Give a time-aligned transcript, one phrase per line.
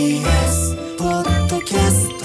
[0.00, 2.08] TBS ポッドキャス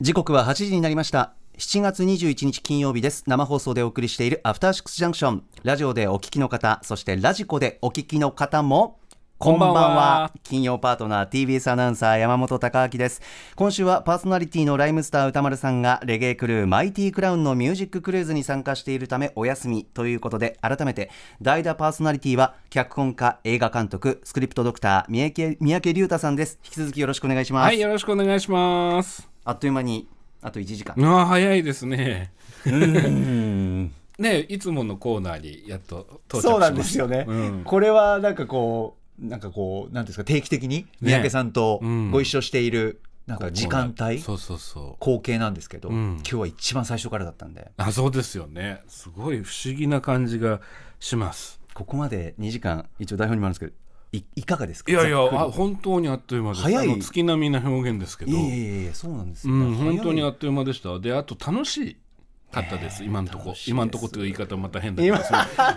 [0.00, 1.34] 時刻は8時になりました。
[1.58, 3.24] 7月21日金曜日です。
[3.26, 5.44] 生放送でお送りしているアフターシックスジャンクション。
[5.64, 8.99] ラジオでお聞きの方そしてラジコでお聞きの方も
[9.42, 10.32] こんばんは。
[10.42, 13.22] 金曜パートナー TBS アナウンサー山本貴明です。
[13.56, 26.58] 今週はパーソナリティのライムスター歌丸さんがレゲエクルーマイティクラウンのミュージッククルーズに参加しているためお休みということで改めて代打パーソナリティは脚本家映画監督スクリプトドクター三宅三宅龍太さんです。
[26.62, 29.26] 引き続きよろしくお願いします、はい、よろしくお願いします。
[29.46, 30.06] あっという間に
[30.42, 30.94] あと1時間。
[30.98, 32.30] うわ、早いですね。
[34.20, 36.50] ね、いつものコーナーにやっと到着しました。
[36.50, 37.62] そうなんですよね、うん。
[37.64, 45.04] これはなんかこうなんかこうなんですか定期的に三宅さんとうんご一緒しているなんか時間帯、そうそうそう。
[45.04, 48.82] 光景なんですけど、うん今日は一番最初からだったんであ、そうですよね。
[48.88, 50.60] すごい不思議な感じが
[50.98, 51.60] します。
[51.74, 53.72] ここまで2時間一応台本にもあるんですけど
[54.12, 54.90] いいかがですか？
[54.90, 56.62] いやいや、あ本当にあっという間です。
[56.62, 58.32] 早い月並みな表現ですけど。
[58.32, 60.98] いやいやいやそうなんですよ、うん、本当にあっという間でした。
[60.98, 61.96] で、あと楽しい。
[62.50, 63.46] かったです、今のとこ。
[63.46, 63.70] 楽しいです。
[63.70, 65.16] 今のとこという言い方また変だけど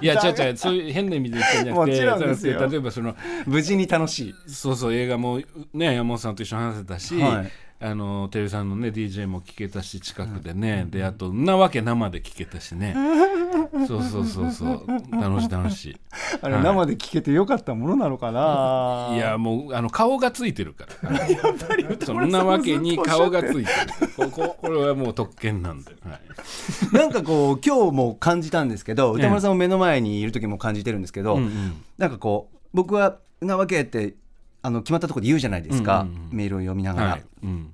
[0.01, 0.57] いや 違う違う。
[0.57, 3.15] そういう変な意味で言ってんじゃなくて例えばその
[3.45, 4.35] 無事に楽しい。
[4.47, 5.41] そうそう映画も
[5.73, 7.51] ね山本さんと一緒に話せたし、はい
[7.83, 12.95] あのテレビさんのね DJ も聞けたし近くでね、であとんなわけ生で聞けたしね。
[13.87, 14.85] そうそうそうそう。
[15.11, 15.97] 楽しい楽しい。
[16.41, 16.63] あれ、はい。
[16.63, 19.09] 生で聞けてよかったものなのかな？
[19.15, 21.19] いやもうあの顔がついてるから。
[21.27, 23.67] やっぱりそんなわけに顔がついてる。
[24.15, 26.21] こここれはもう特権なんで、はい、
[26.95, 34.15] なんかこう今日も感じたんですけど歌丸さんも目の前にいる時も感じてるんですけど、うんうんなんかこう僕は「なわけ」って
[34.61, 36.37] あの決まったところで言うじゃないですか、うんうんうん。
[36.37, 37.23] メールを読みながら、はい。
[37.43, 37.72] うん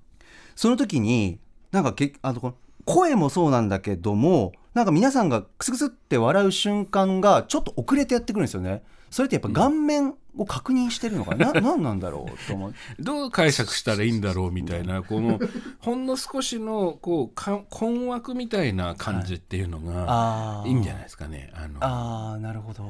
[0.59, 1.40] その時に
[1.72, 2.53] なんかけあの
[2.84, 8.84] 声もそうなんだけどもなんか皆さんがクスクスって笑う瞬間がちょっと遅れてやってくるんですよね。
[9.09, 12.47] それってやっぱ顔面を確認してるのかな、ななんなんだろう？
[12.47, 15.40] と思って どう解釈したらいいんだろうみたいなこの
[15.80, 21.53] ほんの少しのこうか困惑みたいな感じっていうのがあいいんじゃないですかね。
[21.56, 22.84] あのあーなるほど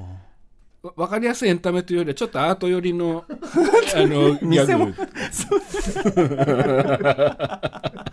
[0.81, 4.93] わわかりやすいエンタメというよりはちょっとアート寄りの あのギャグ。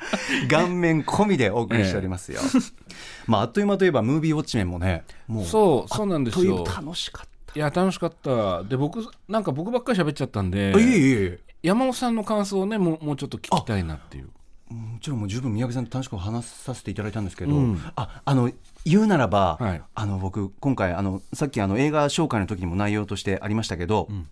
[0.48, 2.40] 顔面込みでお送りしておりますよ、
[3.26, 6.64] まああっという間といえばムービーウォッチメンもねもうそうそうなんですよ。
[6.64, 7.52] という楽しかった。
[7.58, 8.62] いや楽しかった。
[8.64, 14.28] で僕なんか僕ばっかり喋っちゃったんであいえいえ山本さんの感想をねもうもうちょっと聞きたいなっていう。
[14.68, 17.80] もちろんもう十分三宅さんと楽しく話させていただいたんですけど、うん。
[17.94, 18.50] ああの
[18.86, 19.82] 言うならば、はい。
[19.94, 24.28] あの僕今回あのさっきあの映画紹介の時にも内容としてありましたけど、ん。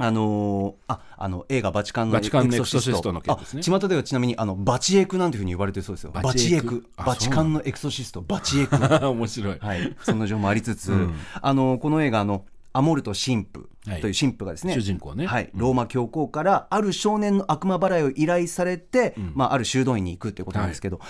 [0.00, 3.12] あのーああの映画バチカンのエクソシスト。
[3.12, 3.62] の件ですね。
[3.66, 6.12] あ巷ではちなみにあのバチエクなんていうふうに言われてるそうですよ。
[6.12, 6.86] バチエク。
[6.96, 8.22] あバチカンのエクソシスト。
[8.22, 8.76] バチエク。
[9.10, 11.14] 面白い、はい、そんな情報もありつつ、うん。
[11.42, 14.00] あのこの映画あのアモルト神父はい。
[14.00, 15.26] という神父がですね、主人公ね。
[15.26, 21.00] はい、ローマ教皇からある少年の悪魔払いを依頼されて、まあ、ある修道院に行くっていうことなんですけど、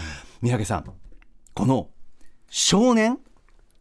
[0.40, 0.84] 三宅さん
[1.54, 1.88] この
[2.48, 3.18] 少年？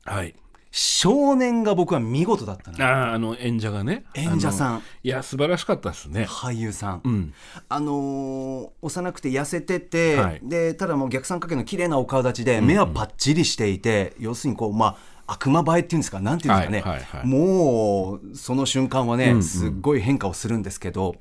[0.05, 0.35] はい。
[0.69, 3.09] 少年が僕は見事だったな。
[3.09, 4.03] あーあの演者がね。
[4.13, 4.83] 演者さん。
[5.01, 6.25] いや素晴らしかったですね。
[6.25, 7.33] 俳優さん、うん。
[7.69, 10.39] あのー幼くて痩せてて、はい。
[10.43, 17.25] でただもう逆三角形の綺麗なお顔立ちで目はパッチリしていて、要するにこうまあ悪魔映えっていうんですかなんていうんですかね、はいはいはい。
[17.25, 19.43] もうその瞬間はね、うんうん。
[19.43, 21.15] すっごい変化をするんですけど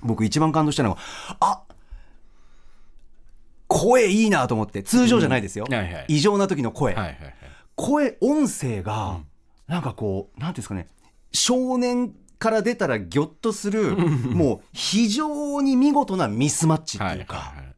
[0.00, 0.98] 僕一番感動したのが
[1.40, 1.62] あ
[3.72, 5.74] 声いいなと思って通常じゃないですよ、うん。
[5.74, 6.04] はいはい。
[6.08, 7.34] 異常な時の声、はいはいはい。
[7.74, 9.20] 声音声が、
[9.66, 10.88] なんかこうなんていうんですかね
[11.32, 17.71] 少年から出たらギョッとするもう非常に見事なミスマッチっていうか、はいはいはい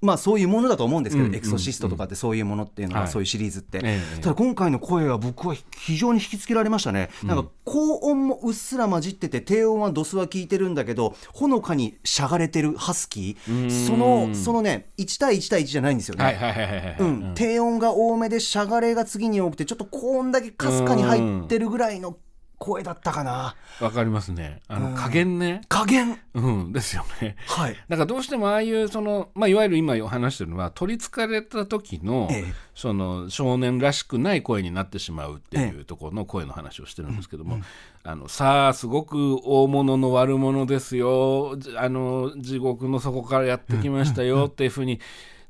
[0.00, 3.10] まあそういうものだと思うんですけど、うんエクソシストとかってそういうものっていうのは、はい。
[3.10, 13.86] そういうシリーズって、ええただ今回の声は僕は非常に引きつけられましたね、なんか高音もうっすら混じってて低音はドスは効いてるんだけどほのかにしゃがれてるハスキー。
[13.86, 16.96] そのそのね1対1対1じゃないんですよね、
[17.34, 22.16] 低音が多めでしゃがれが次に多くてちょっと高音だけかすかに入ってるぐらいの
[22.58, 23.54] 声だったかな。
[23.80, 24.60] わかりますね。
[24.68, 25.60] あの加減ね。
[25.68, 26.18] 加減。
[26.34, 26.72] うん。
[26.72, 27.36] ですよね。
[27.46, 27.76] はい。
[27.88, 32.52] だからどうしてもああいうその、まあ、いわゆる今話してるのは取りつかれた時の,、ええ。
[32.74, 37.60] その少年らしくない声になってしまうっていうところの声の話をしてるんですけども、
[38.02, 41.56] あのさあすごく大物の悪者ですよ。
[41.58, 45.00] じあの地獄の底からやってきましたよっていうふうに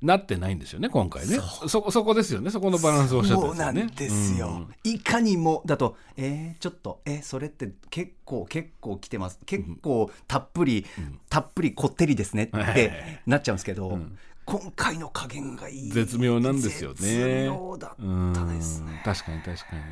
[0.00, 1.38] なってないんですよね今回ね。
[1.66, 9.38] そこそこですよねそこのバランスをおっしゃってそうなんですよ、いかにもだとえー、ちょっとえーそれって結構結構来てます。
[9.44, 10.86] 結構たっぷり、
[11.28, 13.98] たっぷりこってりですねっはいてなっちゃうんですけど、
[14.44, 15.90] 今回の加減がいい。
[15.90, 16.96] 絶妙なんですよね。
[16.98, 18.92] 絶妙だったですね。
[18.92, 19.02] うん。
[19.02, 19.82] 確かに確かに。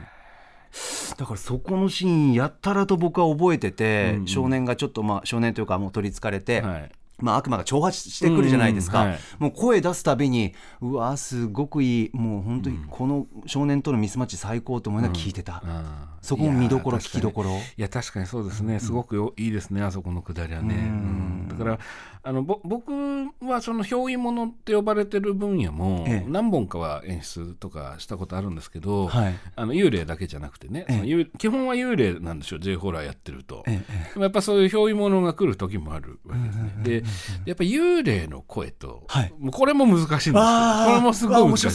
[1.19, 9.21] だからそこのシーンやったらと僕は覚えてて、うんうん少年がちょっとまあ少年というかもう取りつかれて、はいまあ、悪魔が挑発してくるじゃないですか、うんうんはい。
[9.39, 12.11] もう声出すたびにうわすごくいい。
[12.13, 17.51] もう本当にこの少年とのミスマッチ最高と思いながら聞いてた、あーそこも見どころ聞きどころ。
[17.51, 18.81] いや確かにそうですね。
[18.81, 21.49] すごくよいいですねあそこのくだりはね、うん。
[21.49, 21.79] だから
[22.23, 22.93] あのぼ僕
[23.41, 26.31] はその憑依物って呼ばれてる分野もええ。
[26.31, 29.35] 何本かは演出とかしたことあるんですけど、はい。
[29.55, 37.03] あの幽霊だけじゃなくてね、その幽基本は幽霊なんですよ J ホラーやってると、えでもやっぱそういう憑依物が来る時もあるわけですね、で
[37.45, 39.33] やっぱ幽霊の声と、はい。
[39.39, 40.35] もうこれも難しいんですよ。
[40.39, 40.91] あー。
[40.91, 41.75] これもすごい難しい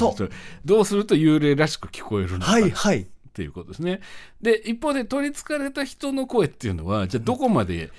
[0.66, 4.02] どうすると幽霊らしく聞こえるのか、はいはいっていうことですね。
[4.42, 7.90] で一方で取りつかれた人の声っていうのはじゃあどこまで、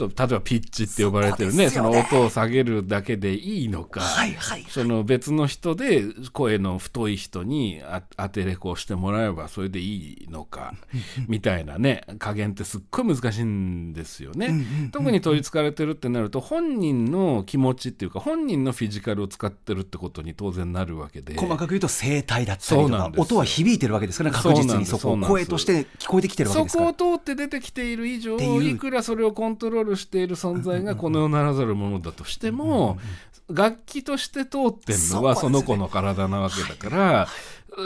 [0.00, 2.20] そう例えばピッチって呼ばれてるねそのそこですよね。
[2.20, 10.74] 音を下げるだけでいいのか、はいはいその別の人で声の太い人にあ当てレコをしてもらえばそれでいいのか
[11.28, 14.64] みたいなね加減ってすっごい難しいんですよね。
[14.92, 21.34] 特に取りつかれてるってなると本人の気持ちっていうか本人のフィジカルを使ってるってことに当然なるわけで。
[21.36, 23.22] 細かく言うと声帯だったりとかそうなんですよ。
[23.24, 26.94] 音は響いてるわけですからね確実にそこ声として聞こえてきてるわけそですから。
[26.94, 32.98] こを通って出てきている以上いくらそれをコントロールしている存在がこの世ならざるものだとしても
[33.48, 37.28] 楽器として通ってるのはその子の体なわけだから。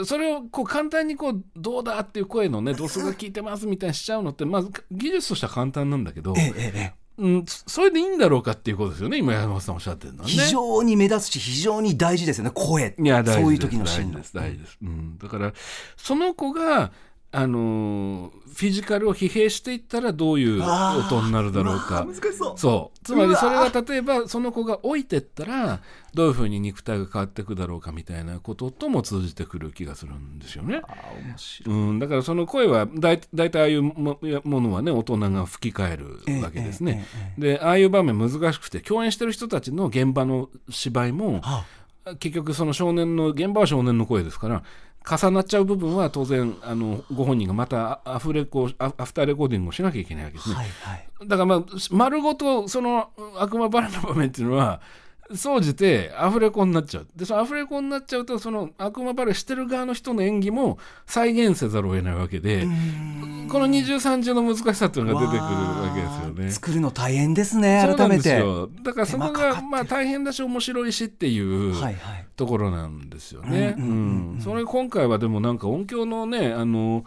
[0.03, 6.33] それをこう簡単にこうどうだっていう声のね ドスが効いてますみたいにしちゃうのってまず技術としては簡単なんだけど、
[7.17, 10.31] うん、それでいいんだろうかっていうことですよね今山本さんおっしゃってるのはね。
[10.31, 12.95] 非常に目立つし非常に大事ですよね声。
[12.99, 14.19] いや大そういう時のシーンの。
[14.19, 15.53] 大事です大事です、うん、だから
[15.97, 16.91] その子が
[17.35, 22.07] あのーフィジカルを疲弊していったらどういう音になるだろうか。
[22.55, 22.99] そう。
[23.03, 25.81] つまりそれが例えばその子が老いてったら
[26.13, 30.81] どういうふうに肉体が変わっていくだろうかみたいなこととも通じてくる気がするんですよね。
[31.65, 37.05] うん、だからその声はだい大体ああいうもものはね大人が吹き替えるわけですね。
[37.37, 41.65] でああいう場面難しくて共演してる人たちの現場の芝居もは
[42.19, 44.63] 結局その少年の現場は少年の声ですから
[45.09, 50.55] 重なっちゃう部分は当然あのご本人がまたアフレコアアフターレコーディングをしなきゃいけないわけですね。
[50.55, 54.81] はいはいだからまあ丸ごとその悪魔バラの場面っていうのは
[55.33, 57.07] 総じてアフレコになっちゃう。
[57.15, 60.77] でそのアフレコになっちゃうとその悪魔バレしてる側の人の演技も
[61.07, 62.67] 再現せざるを得ないわけで
[63.49, 66.51] この二重三重の難しさっていうのが出てくるわけですよね。
[66.51, 68.47] 作るの大変ですねそうなんです改めて。
[68.47, 71.73] よだからそこがまあ大変だし面白いしっていう
[72.35, 73.75] ところなんですよね。
[74.43, 77.03] それ今回はでもなんか音響のねあの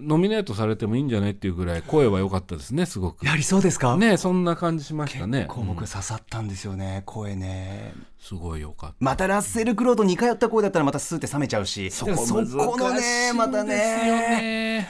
[0.00, 3.24] ノミネートされてもいいんじゃないっていうぐらい声は良かったですねすごく。
[3.24, 3.96] やりそうですか？
[3.96, 5.40] ねそんな感じしましたね。
[5.40, 7.94] 結構僕うん刺さったんですよね声ね。
[8.18, 8.96] すごい良かった。
[9.00, 14.88] またラッセル・クロウと似通った声だったらまたスーって冷めちゃうしそこのねまたね。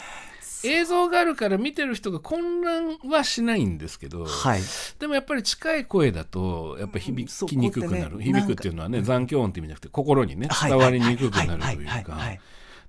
[0.63, 4.61] 映像があるから見てる人が混乱はしないんですけど、はい。
[4.99, 12.13] でもやっぱり近い声だとやっぱ響きにくくなる、ね響くっていうのはね残響音って意味じゃなくて心にねはい伝わりにくくなるとはいいうはいか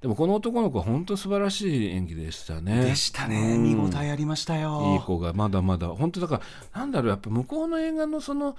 [0.02, 2.84] でもこの男の子は本当素晴らしい演技でしたね。
[2.84, 3.54] でしたね。
[3.56, 3.64] うん。
[3.64, 4.94] 見応えありましたよ。
[4.94, 6.42] いい子がまだまだ本当だか
[6.74, 8.56] らなんだろうやっぱ向こうの映画のその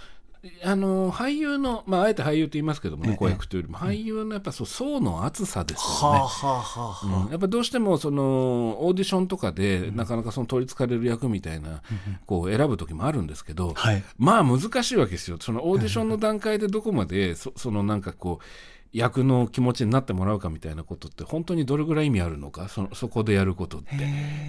[0.64, 6.18] あの俳優のまああえて俳優と言いますけどもね子役というよりも俳優のやっぱそう層の厚さですよね。
[6.18, 7.30] はあはあはあはうん。
[7.30, 11.82] やっぱどうしてもそのオーディションとかでなかなかその取りつかれる役みたいな
[12.26, 14.02] こう選ぶ時もあるんですけど、はい。
[14.18, 15.38] まあ難しいわけですよ。
[15.40, 18.44] そのオーディションの段階でどこまでそそのなんかこう
[18.92, 22.68] 役の気持ちになってもらうかみたいなことって本当にどれぐらい意味あるのか？
[22.68, 23.88] そのそこでやることって。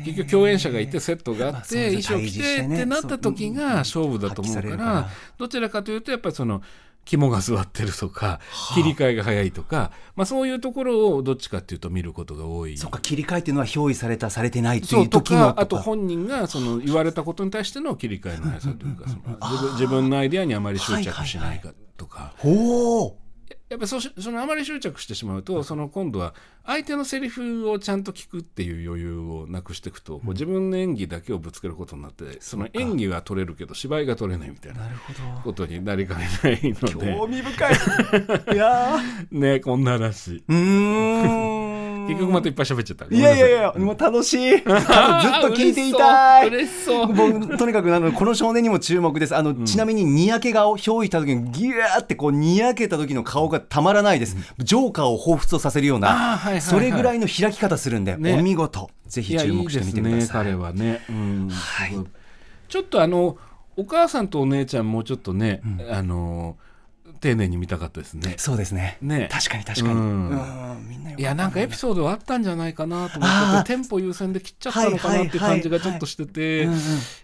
[0.06, 6.62] 結局共演者がいてセットがあって衣装着てってなった時が勝負だと思うからどちらかというとやっぱりその
[7.06, 8.40] 肝が座ってるとか
[8.74, 12.78] 切り替えが早いとか、まあ、そういうところをどっちかっていうと見ることが多い。
[12.78, 15.62] そっか切り替えっていうのは憑依されたされてないという時のか。
[15.62, 22.34] あと本人がその言われたことに対しての切り替えの速さというかその自分のアイデアにあまり執着しないかとか。
[22.38, 23.23] ほう
[23.74, 34.82] やっぱりそしそのあまり執着してしまうとその今度は相手のセリフをちゃんと聞くっていう余裕をなくしていくと、こう自分の演技だけをぶつけることになってその演技は取れるけど芝居が取れないみたいな
[35.44, 37.16] ことになりかねないので。
[37.18, 37.74] 興味深い。
[38.54, 39.00] いや
[39.32, 40.32] ねこんな話。
[40.32, 41.74] ーうーん。
[42.08, 43.16] 結局またいっぱい喋っちゃった。
[43.16, 44.52] いやいやいやもう楽しい。
[44.52, 44.70] ずっと
[45.50, 46.48] 聞いていたい。
[46.50, 47.06] 嬉しそう。
[47.06, 47.42] 嬉しそう。
[47.48, 49.36] 僕とにかくあのこの少年にも注目です。
[49.36, 56.62] あの、ちなみににやけ顔憑依した時にギューってこうにやけた時の顔がたまらないです、ジョーカーを彷彿とさせるような、はいはいはい。
[56.62, 58.34] それぐらいの開き方するんで、ね。
[58.34, 60.10] お見事ぜひ注目してみてください。
[60.10, 61.50] いやいね彼はね、うん。
[61.50, 61.96] はい。
[62.68, 63.38] ちょっとあの
[63.76, 66.58] お母さんとお姉ちゃんもうちょっとね、あの
[67.24, 68.36] 丁寧に見たかったですね。
[68.38, 68.98] そうですね。
[69.02, 69.30] ね。
[69.32, 71.22] 確かに確かに、ううんん、みんなよい。
[71.22, 76.80] やなんかエピソードはあったんじゃないかなと思っててテンポ優先で切っちゃったのかなっていう感じがちょっとしてて、うんうん。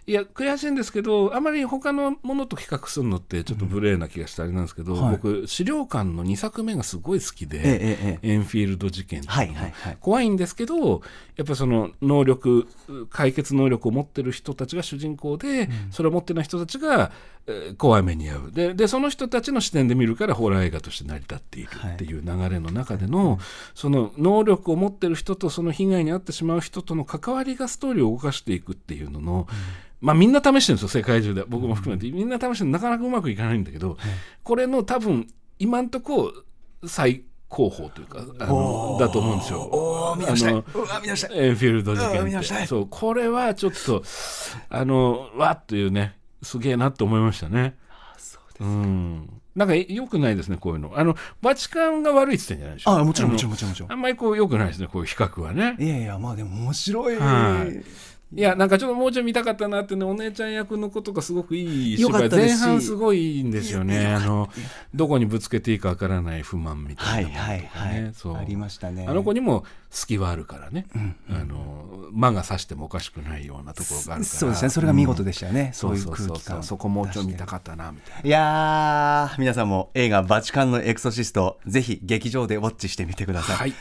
[0.06, 5.10] いや悔しいんですけどあまり他のものと比較するのってちょっと無礼な気がしてあれなんですけど、はい。
[5.12, 9.96] 僕資料館の2作目がすごい好きで、ええええエンフィールド事件はいはいはい。
[10.00, 11.02] 怖いんですけど
[11.36, 12.66] やっぱりその能力
[13.10, 17.30] 解決能力を持ってる人たちが主人公で、それを持ってない人たちが、えー
[17.78, 18.52] 怖い目に遭う。
[18.52, 23.38] ででその人たちの視点で見るからホラー映画として成り立っているっていう流れの中での、
[23.74, 29.48] その能力を持ってる人とその被害に遭ってしまう人との関わりがストーリーを動かしていくっていうのの、
[30.00, 31.44] まあみんな試してるんですよ世界中で。
[31.46, 32.10] 僕も含めて。
[32.10, 33.96] みんな試してるなかなかうまくいかないんだけど、
[34.42, 35.26] これの多分
[35.58, 36.32] 今んとこ
[36.86, 39.60] 最高峰というかあのだと思うんですよ。
[39.60, 42.66] おー見エンフィールド事件って。
[42.66, 44.02] そうこれはちょっと
[44.68, 47.76] あのわっというねすげえなって思いましたね。
[48.60, 49.40] うん。
[49.56, 50.92] なんか良くないですねこういうの。
[50.94, 52.90] あのバチカンが悪いって言ってんじゃないでしょ？
[52.92, 53.92] あもちろんのもちろんもちろんもちろん。
[53.92, 55.76] あんまりこう良くないですねこういう比較はね。
[55.78, 57.84] いやいやまあでも面白い、はい
[58.32, 64.06] いやなんかちょっともうちょい見たかったなってねお姉ちゃん役の子とかすごくいい芝居前半すごいいいんですよね。
[64.06, 64.48] あの
[64.94, 69.06] どこにぶつけていいかわからない不満みたはいいなものとかはいね、ありましたね。
[69.08, 70.86] あの子にも隙はあるからね、
[71.28, 74.38] あの魔が差してもおかしくないようなところがあるから。
[74.38, 74.68] そうですね。
[74.70, 76.06] それが見事でしたよね、そういう。
[76.08, 76.62] 空気感。
[76.62, 78.28] そこもうちょい見たかったなみたいな。
[78.28, 83.74] いやー皆さんも映画「バチカンのエクソシスト」ぜひ劇場でウォッチしてみてください、はい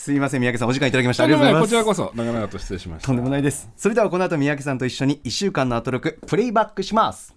[0.00, 7.34] すいません三宅さんお時間いただきましたありがとうございますこちらこそ長々と失礼しましたとんでもないですそれではこの後三宅さんと一緒に1週間のアトロクプレイバックします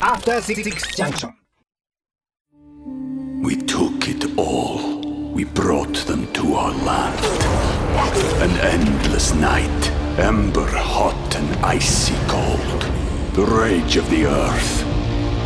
[0.00, 1.32] After Six Junction.
[3.42, 5.00] We took it all.
[5.32, 7.24] We brought them to our land.
[8.42, 12.82] An endless night, ember hot and icy cold.
[13.34, 14.93] The rage of the earth.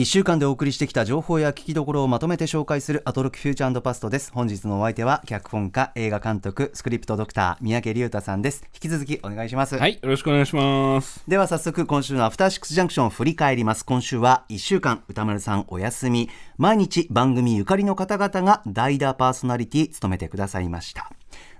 [0.00, 4.32] 1週間でお送りしてきた情報や聞きどころをまとめて紹介するアトロクフューチャーパストです。
[4.32, 8.64] 本日のお相手は脚本家映画監督スクリプトドクター三宅龍太さんです。
[8.72, 11.22] 引き続きお願いします、はいよろしくお願いします。
[11.28, 13.84] では早速今週のアフターシックスジャンクションを振り返ります。
[13.84, 16.30] 今週は1週間歌丸さんお休み。
[16.56, 21.12] 毎日番組ゆかりの方々が代打パーソナリティ務めてくださいました。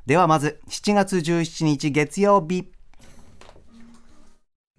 [0.07, 2.73] ではまず7月17日月曜日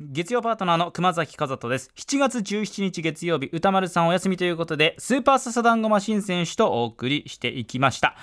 [0.09, 1.91] 月曜パートナーの熊崎和人です。
[1.95, 8.15] 7月17日月曜日歌丸さんお休みということでスーパーササダンゴマシン選手とお送りしていきました。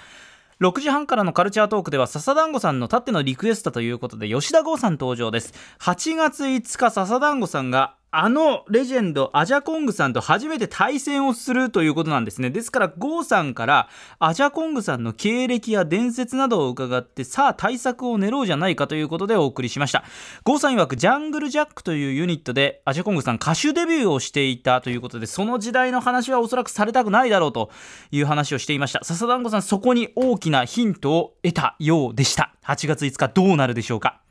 [0.61, 5.55] 6時半からのカルチャートークでは笹団子さんのたってのリクエストということで吉田剛さん登場です。
[5.79, 12.49] 8月5日笹団子さんがあのレジェンドアジャコングさんと初めて対戦をするということなんですね。
[12.49, 20.05] ですからゴーさんからアジャコングさんの経歴や伝説などを伺ってさあ対策を練ろうじゃないかということでお送りしました。
[20.43, 27.71] ゴーさん曰くジャングルジャックというユニットでアジャコングさん歌手デビューをしていたということでその時代の話はおそらくされたくないだろうと
[28.11, 29.05] いう話をしていました。
[29.05, 32.55] 笹団子さんそこに大きなヒントを得たようでした。
[32.65, 34.23] 8月5日どうなるでしょうか？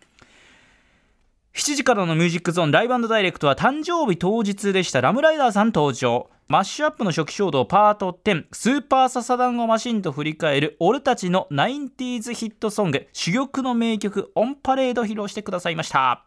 [1.57, 5.01] 7時からのミュージックゾーンライブダイレクトは誕生日当日でした。
[5.01, 6.29] ラムライダーさん登場。
[6.47, 13.07] マッシュアップの初期衝動パート10スーパーササダンゴマシンと振り返る俺たちの 90s ヒットソング。
[13.11, 16.26] 珠玉の名曲オンパレード披露してくださいました。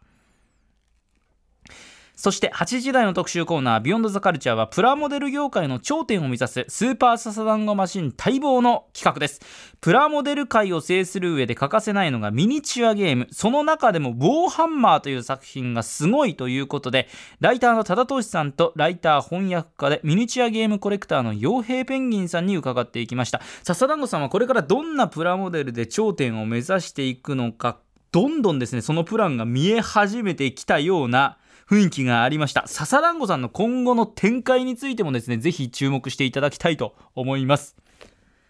[2.21, 9.41] そして8時台の特集コーナー「ビヨンドザカルチャーはプラモデル業界の頂点を目指すスーパーササダンゴマシン待望の企画です。
[9.81, 13.27] プラモデル界を制する上で欠かせないのがミニチュアゲーム。
[13.31, 17.09] その中でも「ウォーハンマー」という作品がすごいということで
[17.39, 23.41] ライターの多田俊さんとライター翻訳家でミニチュアゲームコレクターの傭兵ペンギンさんに伺っていきました。
[23.63, 27.79] 笹団子さんはこれからどんなプラモデルで頂点を目指していくのか
[28.11, 31.37] どんどんですねそのプランが見え始めてきたような
[31.71, 32.67] 雰囲気がありました。
[32.67, 37.77] 笹団子さんの今後の展開についてもですねぜひ注目していただきたいと思います。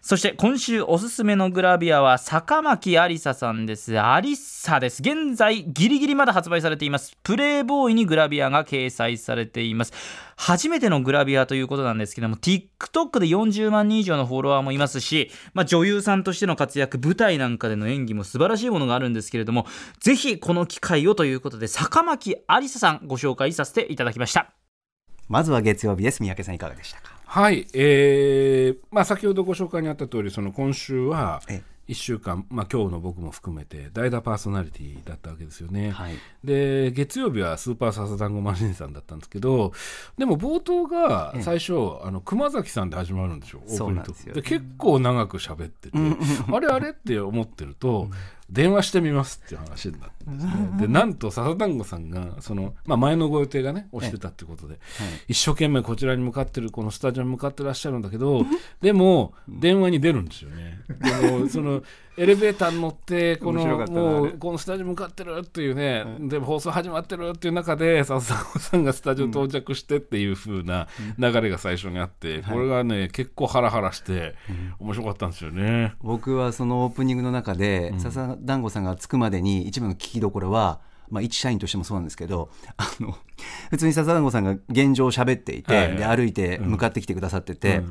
[0.02, 4.00] そして今週おすすめのグラビアは坂巻ありささんです。
[4.00, 5.00] アリッサです。
[5.00, 7.16] 現在ギリギリまだ発売されています。
[7.22, 9.92] プレイボーイにグラビアが掲載されています。
[10.36, 19.66] 初めてのグラビアということなんですけども TikTok で40万人以上のフォロワーもいますし、まあ、女優さんとしての活躍舞台なんかでの演技も素晴らしいものがあるんですけれども
[20.00, 24.52] ぜひこの機会をということで坂巻ありささんご紹介させていただきました。
[25.28, 26.20] まずは月曜日です。
[26.20, 27.11] 三宅さんいかがでしたか？
[27.32, 35.90] はい、えーまあ、先ほどご紹介にあった通りその今週はえ1週間、まあ、今日の僕も含めて代打パーソナリティだったわけですよね。
[35.90, 36.14] はい。
[36.44, 39.72] で月曜日はスーパーササダンゴマシンさんだったんですけど
[40.18, 41.72] でも冒頭が最初、
[42.02, 45.98] あの熊崎さんで始まるんですよオープニングで結構長く喋ってて、
[46.52, 48.08] あれあれって思ってると、
[48.52, 50.52] 電話してみますっていう話になってですね。
[50.86, 54.78] でなんと笹団子さんがその、まあ、前のご予定がね押してたってことで、
[55.26, 58.44] 一生懸命こちらに向かってるこのスタジオに向かってらっしゃるんだけど
[58.82, 60.80] でも電話に出るんですよね。
[61.22, 61.82] でもその
[62.16, 70.88] エレベーターに乗ってこのもうこのスタジオ向かってるっていうね、で放送始まってるっていう中で笹団子さんがスタジオ到着してっていう風な
[71.18, 74.34] 流れが最初にあって、これがね結構ハラハラして
[74.78, 75.94] 面白かったんですよね。
[76.02, 83.16] 僕はそのオープニングの中で、笹団子さんが着くまでに一番の聞きどころは、まあ、一社員としてもそうなんですけどあの
[83.70, 85.88] 普通に笹団子さんが現状を喋っていて、はい。
[85.88, 87.82] はいで歩いて向かってきてくださってて、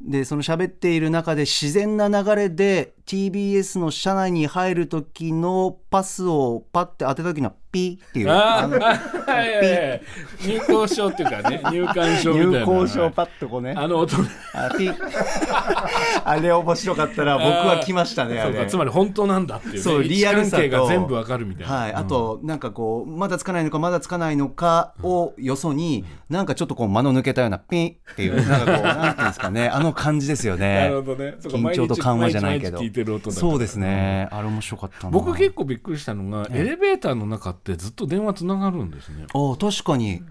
[0.00, 8.30] でその喋っている中で自然な流れで TBS の社内に入る時のパスをパッて当てた時のピーっていう。
[8.30, 8.68] ああ
[10.44, 12.58] 入校証っていうかね入館証みたいな。
[12.60, 13.74] 入校証パッとこうね。
[13.76, 14.16] あの音。
[14.52, 14.94] あピー。
[16.24, 18.52] あれ面白かったら僕は来ましたねあれ。
[18.52, 18.70] そうか。
[18.70, 30.74] つまり本当なんだっていう,、ね、そうリアルさが全部わかるみたいな、はい、あと、なんかこう、まだつかないのか、まだつかないのかをよそに、なんかちょっとこう、間の抜けたような、ピンっていう、なんかこう、なんていうんですかね、あの感じですよね。
[30.84, 31.34] なるほどね。
[31.40, 32.78] 緊張と緩和じゃないけど。
[32.98, 34.28] てる音だそうですね。
[34.30, 35.10] あれ面白かったな。
[35.10, 40.22] 僕結構びっくりしたのが、エレベーターの中ってずっと電話つながるんですね、あ確かに。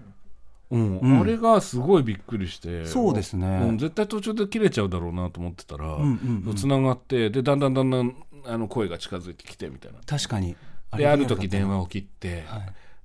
[0.70, 10.56] うんうんあれがすごいびっくりしてそうですねん絶対途中で切れちゃうだろうなと思ってたら、んうんうんつながってでだんだんだんだんあの声が近づいてきてみたいな確かに。
[10.96, 11.76] である時電話。
[11.76, 12.44] 話を切って、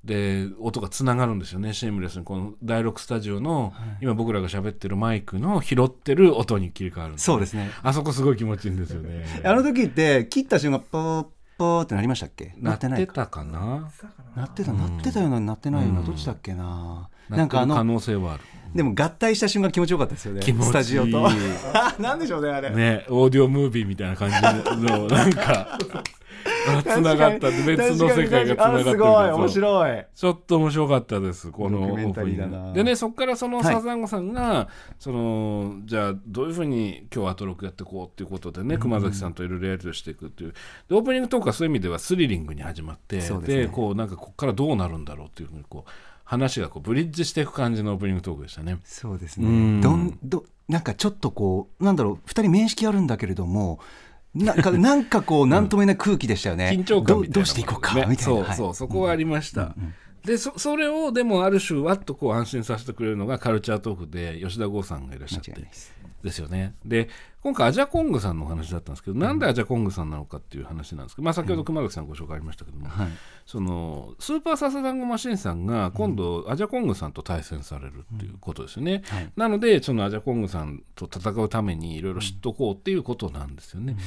[0.03, 7.71] で音がつながるんですよねシームレスにこの第6スタジオの、今僕らが喋ってるマイクの拾ってる音に切り替わるんそうですね。
[7.82, 11.25] あそこすごい気持ちいいんですよね あの時って、切った瞬間、ポー
[11.58, 12.54] ポーってなりましたっけ？
[12.58, 13.08] なって。
[13.08, 13.89] たかな？
[14.36, 14.88] なってた、な？
[14.88, 17.10] ってたような、なってないような、どっちだっけな？
[17.30, 18.43] ななんんかあの、能性はある
[18.75, 20.41] でも合体した瞬間気持ちよかったですよね。
[20.41, 21.30] 気持ちいいスタジオと。
[22.01, 22.71] なんでしょうね、あれ。
[22.71, 24.36] ねオーディオムービーみたいな感じ
[24.82, 25.78] のなんか
[26.84, 29.32] つながった別の世界がつながってるすごい。
[29.32, 30.06] 面い白い。
[30.15, 32.74] ちょっと面白かったですこのオープニング。
[32.74, 34.69] でねそこからそのはいサザンゴさんが、
[35.00, 40.54] そのじゃあどういうふうに今日アトロクやっていこうっていうことでね、熊崎さんといろいろやりとしていくっていう。
[40.89, 43.67] でオープニングトークはそういう意味ではスリリングに始まってですね。
[43.67, 45.91] こうなんかここからどうなるんだろうっていうふうにこう
[46.24, 48.80] 話がこうブリッジしていく感じのオープニングトークでしたね。
[48.84, 49.84] そうですうんね。
[49.84, 53.80] どんどなんかちょっとこうなんだろう二人面識あるんだけれども。
[54.36, 56.72] なんか なんかこうなんとも言えない空気でしたよね。
[56.74, 58.46] 緊張感どどうしていこうかねみたいな。
[58.46, 59.76] そうそう、はいそこはありました。
[60.25, 65.73] でそそれをでもある種わっとこう安心させてくれるのがカルチャートークで吉田剛さんがいらっしゃってで
[66.31, 66.39] す。
[66.39, 66.75] よね。
[66.86, 67.09] で
[67.41, 73.07] 今回アジャコングさんのお話だったんですけど、なんでアジャコングさんなのかっていう話なんですけど、まあ、先ほど熊崎さんご紹介ありましたけども、はい。
[73.45, 79.31] そのスーパーササダンゴマシンさんが今度アジャコングさんと対戦されるっていうことですよね、はい。
[79.36, 83.97] なのでそのアジャコングさんと戦うためにいろいろ知っとこうっていうことなんですよね、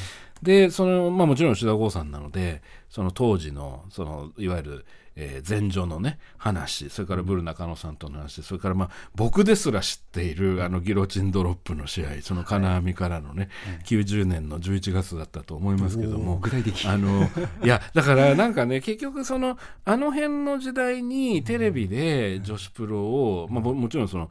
[0.42, 13.48] でその、まあ、もちろん吉田剛さんなのでその当時のそのいわゆる、えー前女のね話それからブル中野さんとの話それからまあ僕ですら知っているあのギロチンドロップの試合その金網からのね、
[13.84, 16.86] 90年の11月だったと思いますけどもおー具体的。
[16.86, 17.28] あの
[17.64, 24.30] いやだからなんかね結局そのあの辺の時代にテレビで女子プロを、まあ、ももちろんその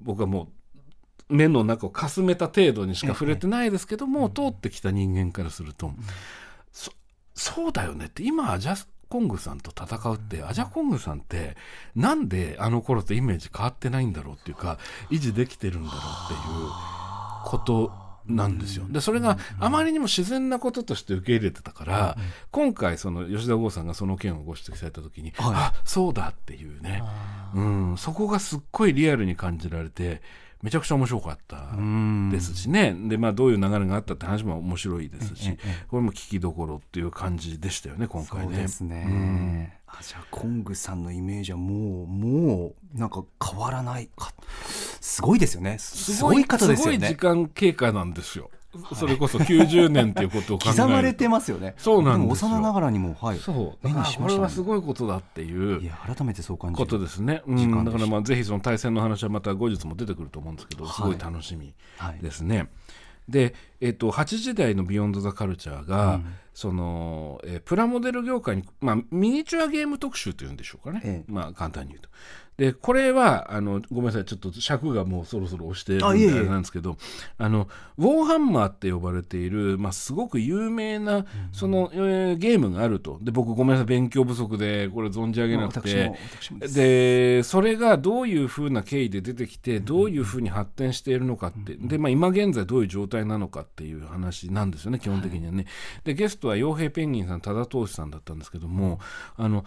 [0.00, 0.48] 僕はもう
[1.28, 5.92] 目の中をかすめた程度にしか触れてないですけども、通ってきた人間からすると、
[6.72, 6.92] そ
[7.34, 8.76] そうだよねって今アジャ
[9.08, 11.56] コングさんと戦うって、アジャコングさんって
[11.94, 14.78] なんであの頃とイメージ変わってないんだろうっていうか
[15.10, 16.70] 維持できてるんだろうっていう
[17.44, 17.92] こと
[18.26, 18.86] なんですよ。
[18.88, 22.16] でそれがあまりにも自然なこととして受け入れてたから、
[22.50, 27.02] 今回その吉田剛さんがその件をご指摘された時に、あそうだっていうね、
[27.54, 30.22] うん、そこがすっごいリアルに感じられて
[30.62, 31.68] めちゃくちゃ面白かった
[32.32, 32.96] ですしね。
[33.08, 35.56] で、まあ、どういう流れがあったって話も面白いですし、
[35.88, 38.66] これも聞きどころっていう感じでしたよね今回ね。
[38.80, 44.32] ね、あじゃあコングさんのイメージはもうもうなんか変わらないか。
[45.00, 45.78] すごいですよね。
[45.78, 46.98] すごい方ですよね。
[46.98, 48.50] すごい時間経過なんですよ。
[48.94, 50.82] それこそ90年っていうことを考えると。
[50.82, 51.74] 刻まれてますよね。
[51.78, 53.38] そうなんです幼ながらにもはい。
[53.38, 53.86] そう。
[53.86, 54.26] 目にしましたね。
[54.26, 57.84] これはすごいことだっていういや改めてそう感じることですね、うん。
[57.84, 62.18] だからまあぜひその対戦の話はまた後日も出てくると思うんですけどすごい楽しみはい。
[62.22, 62.68] ですね。
[63.28, 66.20] で、えっと8時台の「ビヨンド・ザ・カルチャーが」
[66.54, 71.32] そのえープラモデル業界に、まあ、ミニチュアゲーム特集というんでしょうかね、ええ。
[71.32, 72.08] まあ簡単に言うと。
[72.56, 76.96] でこれはあのごめんなさいちょっと尺がもうそろそろ押してるんでああいなんですけど
[77.38, 83.18] あのウォーハンマーって呼ばれている、まあ、すごく有名なその、えーゲームがあると。
[83.22, 86.12] で僕ごめんなさい勉強不足でこれ存じ上げなくて。
[86.72, 91.76] でそれがどういうふうな経緯で出てきてどういうふうに発展しているのかって。
[91.76, 95.66] で、まあ、今現在どういう状態なのかっていう話なんですよね基本的にはね。
[96.04, 99.00] でゲストは傭兵ペンギンさん多田投資さんだったんですけども
[99.36, 99.64] あの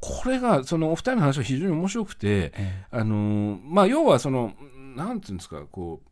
[0.00, 2.52] これがそのお二人の話は非常に面白くて、
[2.90, 4.54] あのまあ要はその
[4.96, 6.08] なんていうんですかこう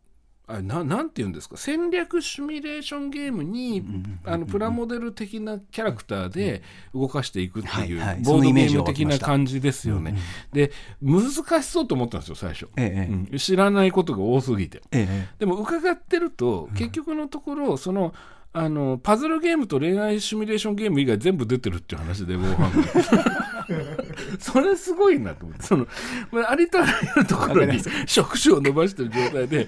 [0.49, 3.83] あななんていうんですか戦略シミュレーションゲームに
[4.23, 8.21] あのプラモデル的なキャラクターで動かしていくっていうはいはい。
[8.21, 10.17] ボードゲーム的な感じですよね。
[10.53, 10.71] で
[11.01, 13.13] 難しそうと思ったんですよ最初、ええ。
[13.31, 13.37] うん。
[13.37, 14.81] 知らないことが多すぎて。
[14.93, 15.27] ええ。
[15.39, 18.13] でも伺ってると結局のところその
[18.53, 23.46] あのパズルゲームと恋愛シミュレーションゲーム以外全部出てるっていう話でウォーハンマー
[24.39, 25.63] それすごいなと思って。
[25.63, 25.87] その
[26.31, 29.67] まあありとあらゆるところに触手を伸ばしてる状態で。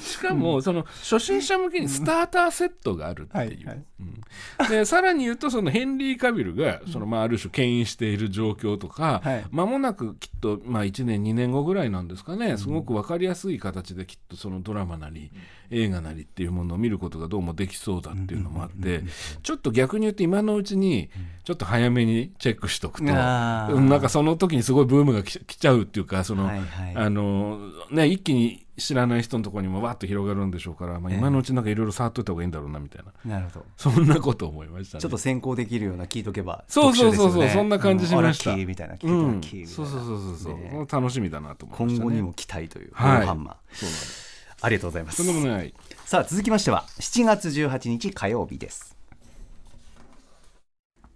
[0.00, 3.36] しかもその初心者向けにスターターセットがあるっていう。
[3.36, 3.84] はいはい。
[4.00, 4.68] うん。
[4.68, 9.44] でさらに言うとそのヘンリー・カビルがその、まあ、ある種牽引している状況とか、はい。
[9.50, 12.56] 間もなくきっと、まあ、1年2年後ぐらいなんですかね。
[12.56, 15.30] すごく分かりやすい形できっとそのドラマなり
[15.70, 19.02] 映画なりっていうものを見ることがどうもできそうだっていうのもあって
[19.42, 21.10] ちょっと逆に言うと今のうちに
[21.44, 26.96] ちょっと早めにチェックしとくとなんかその時にすごいブームが来来ちゃうっていうかその、はいはい。
[26.96, 27.58] あの
[27.90, 33.66] ね一気に知らない人のところにもわっと広がるんでしょうから、まあ、今のうちなんかいろいろ触っといた方がいいんだろうなみたいな、なるほど。
[33.76, 35.02] そんなこと思いましたね。
[35.02, 38.50] ちょっと先行できるような聞いとけばそうそうそうそう、そんな感じしました。
[38.52, 39.40] うん。
[39.66, 40.86] そうそうそうそうそう、ね。
[40.90, 41.98] 楽しみだなと思いました、ね。
[41.98, 44.23] 今後にも期待というはいハンマーそうなんです。
[44.64, 45.74] ありがとうございますとんでもない。
[46.06, 48.96] さあ続きましては7月18日火曜日です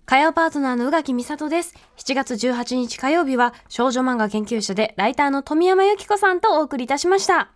[0.04, 1.74] 火曜パートナーの宇垣美里です。
[1.98, 7.50] 7月18日火曜日は少女漫画研究者でライターの富山由紀子さんとお送りいたしました。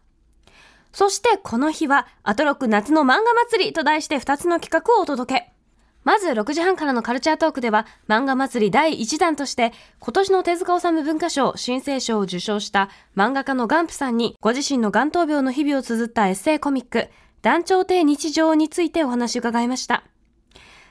[0.92, 5.51] そしてこの日はアトロク夏の漫画祭りと題して2つの企画をお届け。
[6.04, 17.08] まず6時半からのカルチャートークでは漫画祭り第1弾として今年の手塚治虫文化賞新生賞を受賞した漫画家のガンプさんにご自身の眼頭病の日々を綴ったエッセイコミック
[17.42, 20.04] 団長亭日常についてお話を伺いました。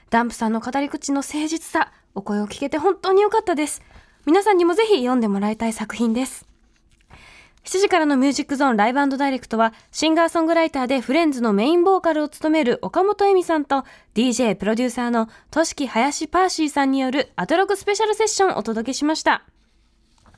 [0.10, 3.82] ダンプさんの語り口の誠実さ、お声を聞けて本当に良かったです。
[4.26, 6.51] 皆さんにもぜひ読んでもらいたい作品です。
[7.64, 19.44] 7時からのミュージックゾーンライブダイレクトは、シンガーソングライターでフレンズのメインボーカルを務める岡本恵美さんと、DJ プロデューサーのとしき林パーシーさんによるアトロクスペシャルセッションをお届けしました。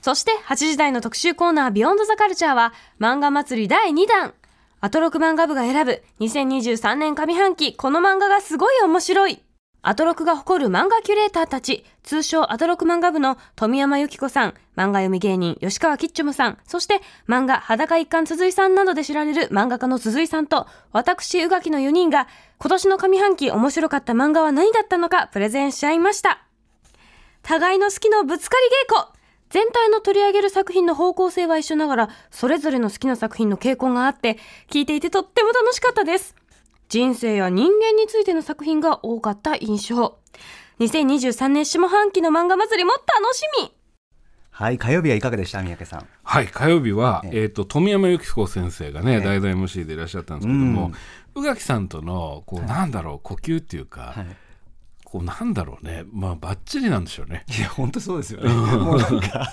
[0.01, 4.33] そして8時台の特集コーナービヨンドザカルチャーは漫画祭り第2弾。
[4.81, 9.41] アトロク漫画部が選ぶ2023年上半期この漫画がすごい面白い。
[9.85, 26.47] アトロクが誇る漫画キュレーターたち、通称アトロク漫画部の富山由紀子さん、漫画読み芸人吉川キッチョムさん、そして漫画裸一貫鈴井さんなどで知られる漫画家の鈴井さんと、私宇垣の4人が今年の上半期面白かった漫画は何だったのかプレゼンし合いました。
[27.41, 28.55] 互いの好きのぶつか
[28.89, 29.19] り稽古
[29.49, 36.35] 全体の取り上げる作品の方向性は一緒ながら、それぞれの好きな作品の傾向があって、聞いていてとっても楽しかったです。
[36.89, 40.17] 人生や人間についての作品が多かった印象。
[40.79, 43.71] 2023年下半期の漫画祭りも楽しみ。
[44.51, 45.63] はい火曜日はいかがでした？
[45.63, 46.07] 三宅さん。
[46.23, 47.45] はい、火曜日は、ええ。
[47.45, 49.21] っ、と、富山由紀子先生がね、ええ。
[49.21, 50.91] 代々 MC でいらっしゃったんですけども、
[51.35, 54.27] 宇垣さんとの、こう、なんだろう、呼吸っていうか、はい。
[55.05, 57.45] こう、なんだろうね、まあ、バッチリなんでしょうね。
[57.57, 58.49] いや本当そうですよね。
[58.53, 59.51] もうなんか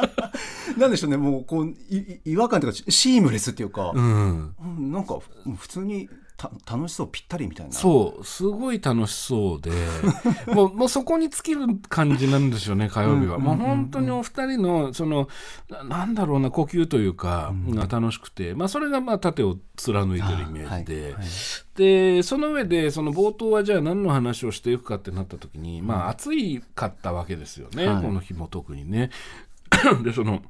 [0.78, 1.16] なんでしょうね。
[1.18, 4.54] もうこういい違和感というかシームレスっていうか、うん。
[4.58, 6.14] うんなんかふ普通にた
[6.70, 7.72] 楽しそうぴったりみたいな。
[7.72, 9.70] そう、すごい楽しそうで、
[10.54, 13.38] もう、もうそこに尽きる感じなんですよね、火曜日は。
[13.38, 15.28] もう本当にお二人の、その、
[15.68, 21.24] ななんだろうな、呼吸というか、が楽しくて、まあ、それが、まあ、盾を貫いてるイメージで、はいはい。
[21.74, 28.02] で、その上で、その冒頭はじゃあ何の話をしていくかってなった時に、まあ、暑いかったわけですよね、はい。
[28.02, 29.10] この日も特にね。
[30.04, 30.42] で、その、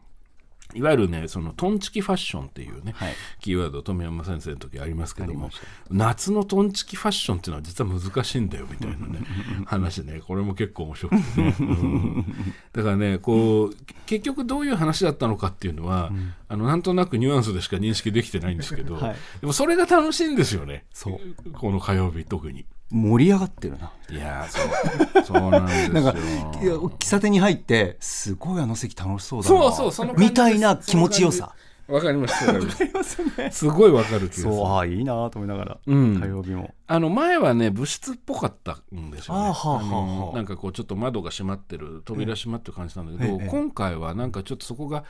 [0.75, 3.15] いわゆるねそのトンチキファッションっていうね、はい。
[3.41, 5.51] キーワード富山先生の時ありますけども
[5.91, 9.21] 夏のトンチキファッションっていうのは実は難しいんだよみたいなね
[9.67, 10.21] 話ね。
[10.21, 12.25] これも結構面白くてね、うん。
[12.73, 16.13] だからねこう結局どういう話だったのかっていうのは、
[16.49, 19.17] あのなんとなくニュアンスでしか認識できてないんですけど、 はい。
[19.41, 20.85] でもそれが楽しいんですよね。
[20.93, 21.53] そう。
[21.53, 22.67] この火曜日特に。
[22.91, 23.93] 盛り上がってるな。
[24.11, 25.95] いやーそうそうなんですよ。
[25.95, 29.61] なんか喫茶店に入ってすごいあの席楽しそうだな。
[29.61, 31.55] そうそうそのみたいな気持ちよさ
[31.91, 33.19] わかりますわかります
[33.51, 34.53] すごいわかる気がする。
[34.53, 36.21] そうああいいなと思いながら、うん。
[36.21, 36.75] 火曜日も。
[36.87, 39.41] あの前はね物質っぽかったんですよね。
[39.49, 45.05] あーはあはあはあのなんかこうちょっと窓が閉まってる扉閉まってる感じなんだけど、ええ今回はなんかちょっとそこが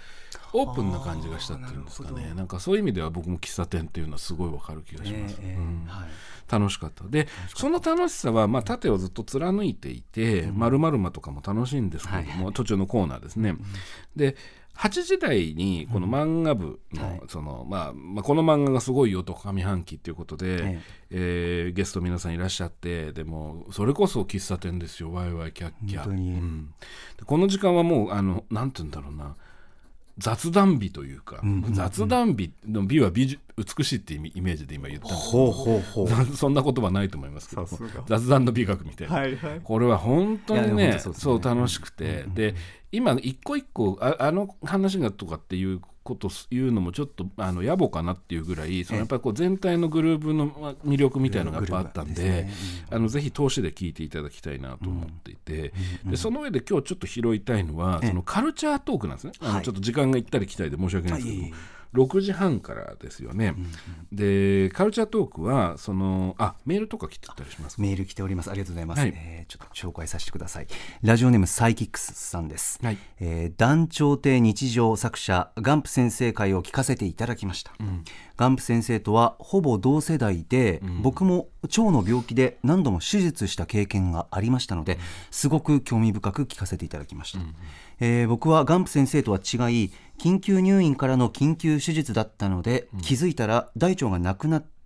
[0.52, 2.32] オープンな感じがしたっていうんですかね。
[2.34, 5.84] なんかそういう意味では僕も喫茶店っていうのはすごいわかる気がします、ええうん。
[5.86, 6.08] はい。
[6.50, 7.04] 楽しかった。
[7.04, 13.56] でその楽しさは、まあ、盾をずっと貫いていて「まるまるま」とかも楽しいんですけれども、途中のコーナーですね。
[14.16, 14.36] で
[14.80, 25.12] 8時台にこの漫画部の,、そのまあまあ、この漫画がすごいよと上半期ということで、ええーゲスト皆さんいらっしゃってでもそれこそ喫茶店ですよ。
[25.12, 25.98] ワイワイキャッキャ。
[25.98, 26.30] 本当に。
[26.32, 26.74] うん。
[27.18, 29.36] でこの時間はもうあのなんて言うんだろうな。
[30.20, 31.40] 雑談美というか、
[31.72, 37.66] 雑談美の美は美術美しいっていうイメージで今言ったんですけど そんな言葉ないと思いますけど
[38.06, 42.54] 雑談の美学みたいな、これは本当にねそう楽しくて、で
[42.92, 52.86] 今一個一個ああの話がとかっていうこと言うのもちょっとあの野暮かなっていうぐらいそのやっぱりこう全体のグループのまあ魅力みたいなのがやっぱあったんでグループですね。
[52.90, 55.72] あのぜひ通しで聞いていただきたいなと思っていて、
[56.04, 59.64] でその上で今日ちょっと拾いたいのは、そのカルチャートークなんですね、あのはい。
[59.64, 63.54] ちょっと時間が行ったり来たりで申し訳ないんですけども、はい6時半からですよね、
[64.12, 67.82] でカルチャートークはそのあメールとか来てたりしますか？
[67.82, 68.50] メール来ております。
[68.50, 69.12] ありがとうございます、はい。
[69.14, 70.68] えーちょっと紹介させてください。
[71.02, 72.98] ラジオネームサイキックスさんです、はい。
[73.18, 77.72] えー団長亭日常作者ガンプ先生会を聞かせていただきました、
[78.40, 84.98] ガンプ先生とはほぼ同世代で、僕も腸の病気で何度も手術した経験がありましたので、
[85.30, 87.40] すごく興味深く聞かせていただきました、
[88.00, 94.79] えー僕はガンプ先生とは違い緊急入院からの緊急手術だったので、気づいたら大腸がなくなって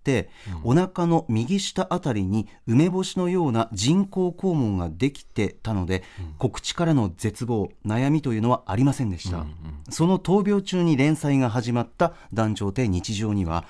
[0.63, 6.03] お腹の右下あたりに梅干しのような人工肛門ができてたので、
[6.37, 9.45] 告知からの絶望悩みというのはありませんでした、
[9.89, 13.65] その闘病中に連載が始まった団長亭日常には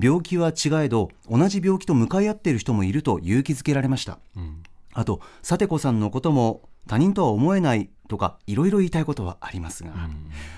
[0.00, 4.18] 病気は違えど同じ病気と向かい合っている人もいると勇気づけられました、
[4.92, 9.90] あとさてこさんのことも他人とは思えないとかいろいろ言いたいことはありますが、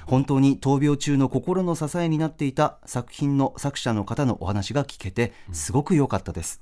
[0.07, 6.61] 本当に闘病中の心の支えになっていた作品の作者の方のお話が聞けてすごく良かったです、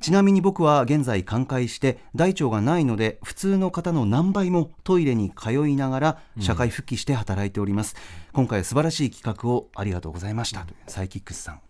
[0.00, 7.96] ちなみに僕は現在寛解して大腸がないので普通の方の何倍もトイレに通いながら社会復帰して働いております、
[8.34, 10.66] 今回は素晴らしい企画をありがとうございました。
[10.86, 11.60] サイキックスさん。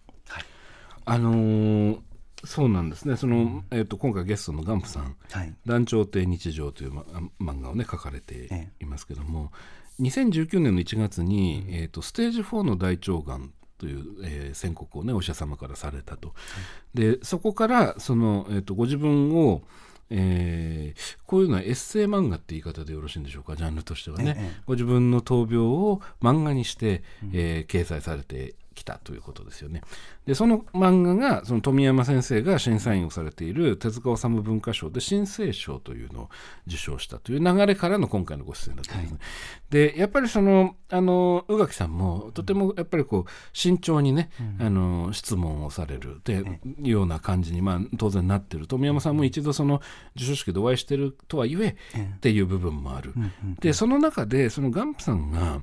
[1.05, 1.99] あのー
[2.45, 3.17] そうなんですね。
[3.17, 7.05] その、えー、と今回ゲストのガンプさんはい「団長亭日常」という、ま、
[7.41, 9.53] 漫画をね書かれてえいますけども、
[10.01, 16.35] 2019年の1月に、えー、とステージ4の大腸がんという、えー宣告をねお医者様からされたと。
[16.95, 19.63] でそこからその、えー、とご自分を
[20.11, 24.63] えーこういうのはエッセイ漫画って言い方でよろしいんでしょうかジャンルとしてはね、ええ。
[24.67, 27.03] ご自分の闘病を漫画にして、
[27.33, 29.83] えー掲載されてきたということですよね。
[30.27, 36.31] でその漫画がその富山先生が審査員をされている手塚治虫文化賞で新生賞というのを
[36.67, 39.19] 受賞したという流れからの今回のご出演だったんですね。
[39.71, 46.43] でやっぱりそのあの宇垣さんもとてもやっぱりこう慎重にね、あの質問をされるってい
[46.85, 48.67] うような感じに、まあ、当然なってる。
[48.67, 49.81] 富山さんも一度その
[50.15, 51.77] 授賞式でお会いしてるとはいえ
[52.17, 53.15] っていう部分もある。
[53.61, 55.63] でその中でそのガンプさんが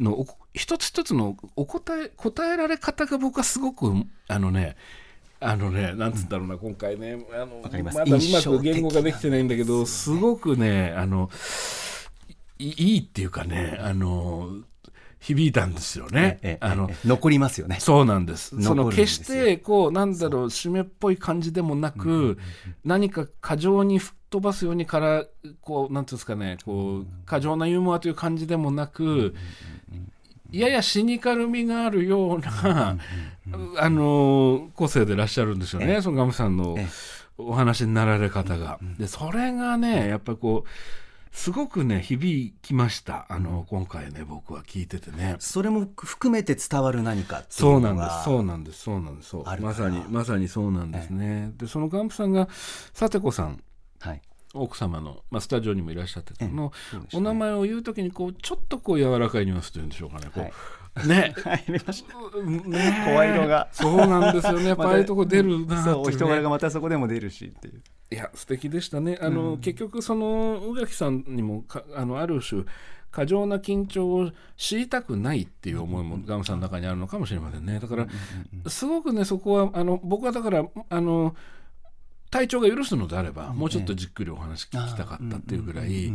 [0.00, 0.26] のお
[0.58, 3.92] 一つ一つのお答え答えられ方が僕はすごく
[4.26, 4.76] あのね
[5.40, 11.30] あのねなんつったろうな、今回ねあのまだうまく言語ができてないんだけどすごくねあの
[12.58, 14.50] いいいっていうかねあの
[15.20, 16.38] 響いたんですよね。
[16.42, 17.08] ええあのええ。
[17.08, 17.78] 残りますよね。
[17.80, 18.60] そうなんです。
[18.62, 22.38] その決してこうなんだろう締めっぽい感じでもなく、
[22.84, 25.24] 何か過剰に吹っ飛ばすようにから
[25.60, 29.34] こうなんていうんですかねこう過剰なユーモアという感じでもなく、
[30.50, 32.96] ややシニカル味があるような、
[33.78, 36.00] あの個性でいらっしゃるんですよね。
[36.02, 36.86] そのガムさんのええ。
[37.40, 38.80] お話になられ方が。
[38.98, 40.68] でそれがねやっぱりこう
[41.30, 43.26] すごくね響きました。
[43.28, 45.36] あの今回ね僕は聞いててね。
[45.38, 49.44] それも含めて伝わる何かっていそううなのがんです、そうなんです、そうなんです、そう。
[49.60, 51.52] まさに、まさにそうなんですね。
[51.56, 52.48] で、そのガンプさんが、
[52.92, 53.62] さてこさん、
[54.00, 54.22] はい
[54.54, 56.72] 奥様の、まあ、スタジオにもいらっしゃってたの、
[57.12, 60.48] お名前を言うときにこうちょっとこう柔らかいニュアンスというんでしょうかねこう、は
[61.04, 61.08] い。
[61.08, 61.34] ね。
[61.36, 62.18] 入りました。
[62.42, 63.04] ね。
[63.14, 63.68] 声色が。
[63.72, 64.68] そうなんですよね。
[64.68, 67.82] やっぱああいうとこ出るなってそうお人柄がまたそこでも出るしっていう。
[68.10, 69.18] いや素敵でしたね。
[69.20, 72.64] あの、結局その宇垣さんにもかあのある種
[73.10, 77.78] 過剰な緊張を知りたくないっていう思いもガムさんの中にあるのかもしれませんね。
[77.80, 78.06] だから、
[78.70, 81.34] すごくねそこはあの僕はだからあの
[82.30, 86.12] 体調が許すのであれば、もうちょっとじっくりお話聞きたかったっていうぐらい。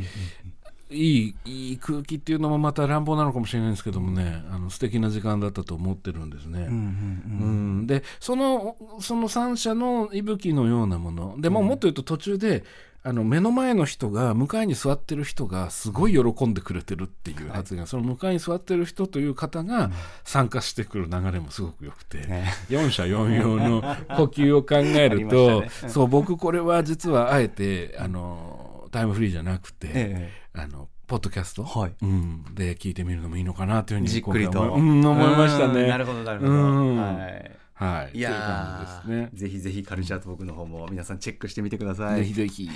[0.90, 4.44] いいいい空気っていうのもまた乱暴なのかもしれないんですけどもね。
[4.52, 6.68] あの素敵な時間だったと思ってるんですね。
[6.70, 11.36] うんでそのその三者の息吹のようなもの。
[11.40, 12.64] でももっと言うと途中で
[13.06, 19.92] あの目の前の人が向かいに座ってる人がすごい喜んでくれてるっていう発言、その向かいに座ってる人という方が
[20.24, 22.54] 参加してくる流れもすごく良くて、ね。
[22.70, 23.82] 四者四様の
[24.16, 25.90] 呼吸を考えるあと、 ね。
[25.90, 31.96] そう僕これは実はあえてあのタイムフリーじゃなくて、えあのポッドキャスト、はい。
[32.02, 34.62] うん、で聞いてみるのもいいのかなというふうにじっくりと。
[34.74, 35.82] うん、思いましたね。
[35.82, 35.90] うん。
[35.90, 36.52] なるほどなるほど。
[36.52, 36.98] うん。
[36.98, 37.52] はい。
[37.74, 39.30] はい、いやじですね。
[39.34, 39.38] ー。
[39.38, 42.20] ぜひぜひカルチャートークの方も皆さんチェックしてみてください。
[42.20, 42.70] ぜひぜひ。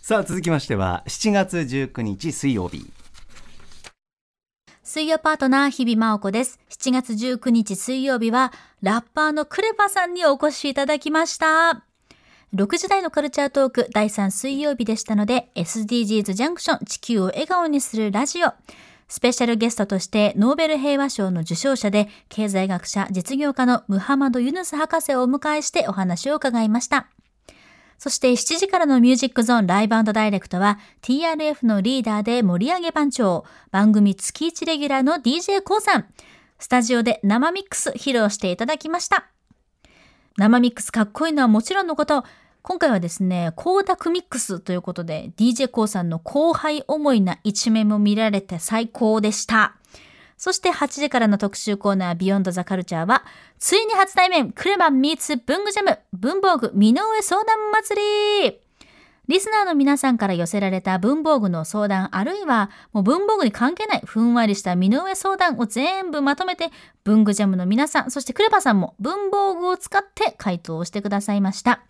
[0.00, 2.90] さあ続きましては7月19日水曜日。
[4.82, 6.58] 水曜パートナー日々真央子です。
[6.70, 11.91] 7月19日水曜日はラッパーのクレバさんにお越しいただきました。
[12.54, 18.52] 6時台のカルチャートーク第3水曜日でしたので SDGs ジャンクション地球を笑顔にするラジオ。
[19.08, 27.08] スペシャルゲストとしてノーベル平和賞の受賞者で経済学者実業家のムハマド・ユヌス博士をお迎えしてお話を伺いました。
[27.96, 36.06] そして7時からのミュージックゾーンライブダイレクトは TRF のリーダーで盛り上げ番長、番組月1レギュラーの d j k o さん。
[36.58, 39.28] スタジオで生ミックス披露していただきました。
[40.36, 42.24] 生ミックスかっこいいのはもちろんのこと、
[42.62, 49.74] 今回はですね、光沢ミックスということで d j k o さんの後輩思いな一面も見られて最高でした。
[50.36, 53.24] そして8時からの特集コーナービヨンドザカルチャーは、
[53.58, 58.00] ついに初対面、クレマンミーツ文具ジャム、文房具身の上相談祭
[58.44, 58.60] り
[59.26, 66.70] リスナーの皆さんから寄せられた文房具の相談、あるいはもう文房具に関係ないふんわりした身の上相談を全部まとめて、
[67.02, 71.82] 文具ジャムの皆さん、そしてクレバさんも文房具を使って回答をしてくださいました。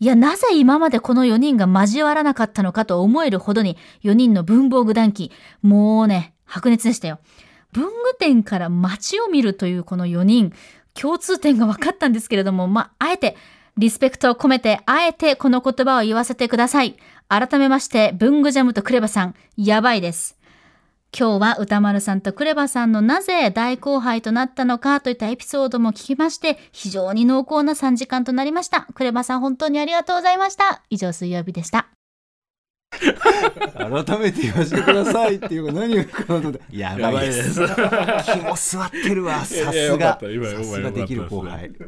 [0.00, 7.20] いや、なぜ今までこの4人が交わらなかったのかと思えるほどに4人の文房具談義、もうね、白熱でしたよ。
[7.72, 10.54] 文具店から街を見るというこの4人、
[10.94, 13.36] 共通点が分かったんですけれども、まあ、あえて、
[13.76, 16.96] リスペクトを込めて、あえてこの言葉を言わせてください。
[17.28, 20.39] 改めまして、文具ジャムとクレバさん、やばいです。
[21.16, 28.86] 今日は歌丸さんとクレバさんのなぜ大後輩となったのかといったエピソードも聞きまして、非常に濃厚な3時間となりました。
[28.94, 30.82] クレバさん本当にありがとうございました。
[30.88, 31.88] 以上水曜日でした。
[32.90, 36.60] 改めて言わせてくださいっていうか何をかなと思って。
[36.76, 37.60] やばいです。
[37.60, 39.44] 気も座ってるわ。
[39.44, 40.18] さすが。
[40.18, 41.72] さすができる後輩はい。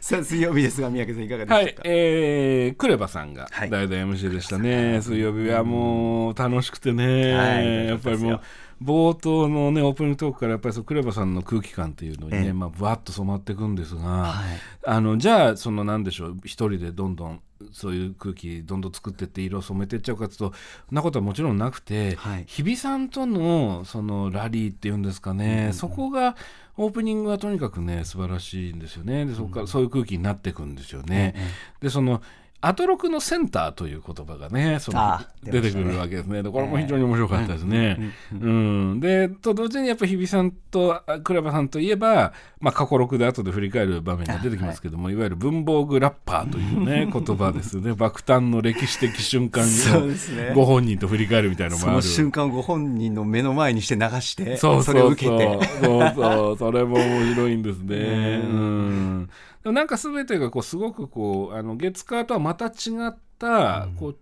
[0.00, 3.70] さあ水曜日ですが三宅さんいかがではいしたか、、えー、クレバさんがはい。
[3.70, 7.86] 代打 MC でしたね、水曜日はもう楽しくてね、はい。
[7.86, 8.40] やっぱりもう
[8.82, 12.52] 冒頭のねオープニングトークからやっぱりそうクレバさんの空気感っていうのにね、ええ。
[12.52, 14.60] まあぶわっと染まっていくんですが、はい。
[14.84, 17.40] あのじゃあそのなんでしょう一人でどんどん
[17.72, 20.52] そういう空気どんどん作ってって色を染めていっちゃうかというと
[20.88, 22.44] そんなことはもちろんなくて、はい。
[22.46, 26.36] 日比さんとのそのラリーっていうんですかね、そこが
[26.76, 29.26] オープニングはとにかくね素晴らしいんですよね。
[29.26, 31.34] でそこからそういう空気になっていくんですよね。
[31.80, 32.22] でその
[32.60, 36.42] アトロクのセンターという言葉がねそのあ出てくるわけですね。
[36.42, 38.12] でこれも非常に面白かったですね。
[38.32, 47.92] うんでと同時にやっぱ日比さんとあクラバさんといえば、まあ、過去録で後で振り返る場面が出てきますけども、い、わゆる文房具ラッパーというね 言葉ですよね。
[47.94, 51.96] 爆誕の歴史的瞬間をご本人と振り返るみたいなのそもある。
[51.98, 55.60] の瞬間をご本人の目の前にして流してそれを受けて。
[55.84, 56.58] そうそう。
[56.58, 57.96] それも面白いんですね。
[58.42, 59.30] うん
[59.62, 62.70] でもなんか全てがこうすごくこうあの月火とはまた違
[63.08, 64.18] ったこう、うん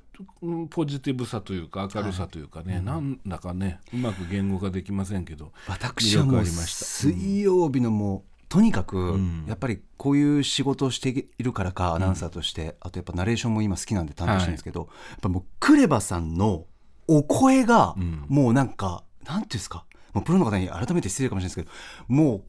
[0.70, 6.85] ポジティブさというか明るさというかね、なんだかねうまく言語化できませんけど私はもう魅力ありました。
[6.87, 9.44] 水曜日のもうとにかくん。
[9.46, 16.64] やっぱりこういう仕事をしているからかアナウンサーとして、あとやっぱナレーションも今好きなんで担当してるんですけど、やっぱもうクレバさんの
[17.09, 18.25] お声がん。
[18.29, 21.70] もうなんか、なんていうんですかもうプロの方に改めて失礼かもしれないですけ
[22.09, 22.42] どもう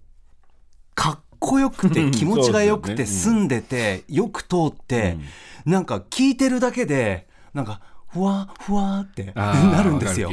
[0.95, 5.17] かっこよくて気持ちがよくてそうですよ澄んでてよく通って、
[5.65, 10.31] なんか聞いてるだけでなんかふわふわってなるんですよ。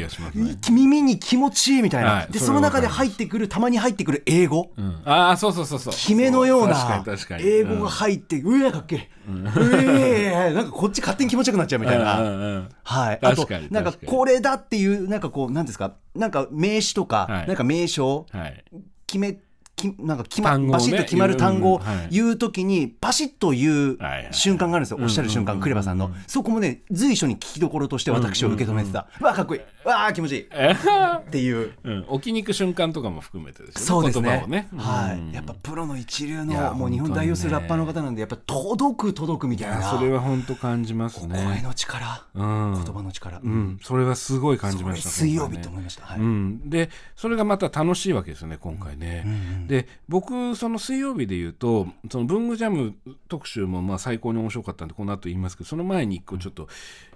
[0.70, 5.02] 耳に気持ちいいみたいな、はいでその中で入ってくるたまに入ってくる英語、うん。
[5.04, 5.92] ああそうそうそうそう。
[5.92, 7.04] 決めのような
[7.40, 12.68] 英語が入って、うわかっけえ、うえなんかこっち勝手に気持ちよくなっちゃうみたいな、うんうんうん。
[12.84, 15.94] はい、あとなんかこれだっていうなんかこうなんですか？
[16.14, 17.48] なんか名詞とか、はい。
[17.48, 18.64] なんか名称はい。
[19.08, 19.36] 決め
[19.76, 23.98] きなんか決ま、ねバシッと決まる単語を言うときにパシッと言う
[24.30, 30.42] 瞬間があるんですよ、おっしゃる瞬間、クレバさんの、そこもね随所に聞きどころとして私を受け止めてた、うわかっこいいうわ気持ちいい。
[30.42, 31.72] っていう。
[31.84, 33.86] うん、置きに行く瞬間とかも含めてですよね。
[33.86, 34.30] そうですね。
[34.30, 35.32] 言葉をね、はい、うん。
[35.32, 39.82] やっぱプロの一流のもう日本代表するラッパーの方なんでやっぱ届く届くみたいな。
[39.82, 42.72] それは本当感じます声ねの力、うん。
[42.74, 46.06] 言葉の力、うん、それはすごい感じました水曜日と思いました。
[46.06, 46.20] はい。
[46.20, 49.24] うん、でそれがまた楽しいわけですよね今回ね、
[49.66, 52.94] で僕その水曜日で言うとその文具ジャム
[53.28, 56.68] 特集もまあ最高に面白かったんでこの後言いますけどその前に一個ちょっと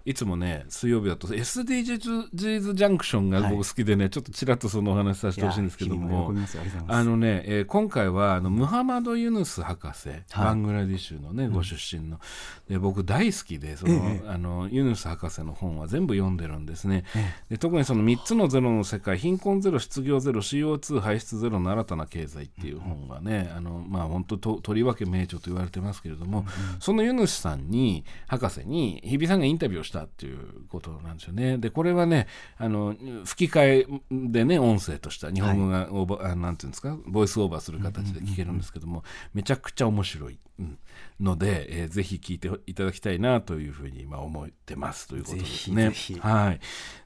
[0.08, 6.32] いつもね水曜日だと SDGs ジャンクションが僕好きでね、ちょっとちらっとそのお話しさせてほしいんですけども
[6.88, 12.20] あのね、えー今回はあのムハマド・ユヌス博士、バングラディッシュのね、ご出身の
[12.70, 17.04] で僕大好きでその、あのユヌス博士の本は全部読んでるんですね、
[17.50, 26.46] で特にその3つのゼロの世界貧困ゼロ失業ゼロ CO2 排出ゼロの新たな経済っていう本がね、あのまあ本当ととりわけ名著と言われてますけれども、
[26.80, 30.38] そのユヌスさんに博士に日比さんがインタビューをしたっていう
[30.68, 31.58] ことなんですよね。
[31.58, 32.26] でこれはね
[32.56, 32.94] あの
[33.24, 40.78] 吹き替えでね音声とした日本語がオーバー、あなんていうんですかボイスオーバーする形で聞けるんですけども、めちゃくちゃ面白い、うん
[41.20, 45.88] ので、えーぜひ聞いていただきたいなというふうに今思ってますということですね。
[45.88, 46.20] ぜひぜひ。
[46.20, 46.60] はい、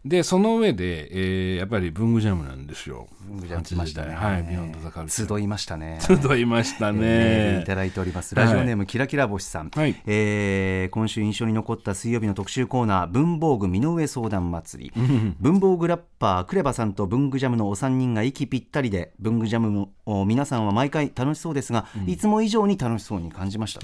[0.05, 3.09] でその上で、えーやっぱり文具ジャムなんですよ。
[3.27, 4.15] 文具ジャム来ましたね。
[4.15, 4.33] 8時台。
[4.33, 5.99] はい、ビヨンドザカル集いましたね。
[6.01, 6.99] 集いましたね。
[7.03, 8.35] えーいただいております。
[8.35, 9.95] ラジオネーム、キラキラ星さん、はい。
[10.07, 15.03] えー今週印象に残った水曜日の特集コーナー文房具身の上相談祭り。
[15.41, 23.81] 文房具ラッパークレバさんと文具ジャムのお三人が息ぴったりで文具ジャムのお皆さんは毎回楽しそうですが、いつも以上に楽しそうに感じました、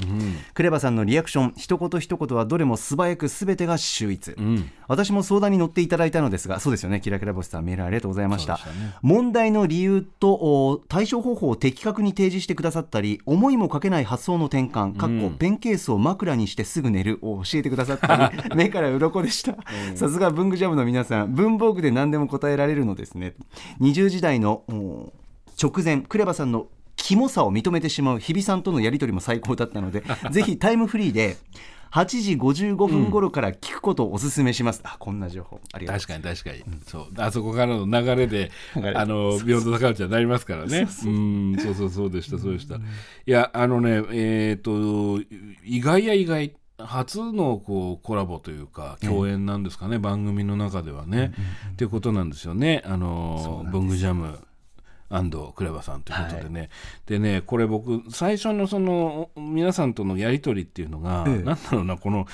[0.54, 4.34] クレバさんのリアクション一言一言はどれも素早く全てが秀逸、
[4.86, 8.54] 私も相談に乗っていただいたのですがそうですよねキラキラ星さんメールありがとうございました。
[8.56, 8.60] ね。
[9.02, 19.56] 問題の理由とお対処方法を的確に提示してくださったり思いもかけない発想の転換かっこペンケースを枕にしてすぐ寝るを教えてくださったり 目から鱗でした。
[19.94, 23.34] さすが文具ジャムの皆さん文房具で何でも答えられるのですね。
[23.80, 25.12] 20時代のお
[25.60, 31.38] 直前クレバさんのキモさを認めてしまう日比さんとのやり取りも最高だったので ぜひタイムフリーで
[31.90, 35.58] 8時55分頃から聞くことをお勧めします、あこんな情報。
[35.72, 36.00] ありがとう。
[36.00, 37.06] 確かに確かに、そう。
[37.16, 38.50] あそこからの流れで
[38.94, 40.86] あのビヨンドザカルチャーになりますからね。
[41.06, 41.56] うん。
[41.58, 42.76] そうそうそうでしたそうでした。
[42.76, 42.80] い
[43.24, 45.20] やあのねえっ、と
[45.64, 51.32] 意外や意外初のこうコラボというか共演なんですかね、番組の中ではね、
[51.72, 52.82] っていうことなんですよね。
[52.84, 54.38] あの文具ジャム
[55.54, 56.68] クレバさんということでね、
[57.06, 61.32] でねこれ僕最初のその皆さんとのやり取りっていうのが、ええ。
[61.42, 62.26] なんだろうなこの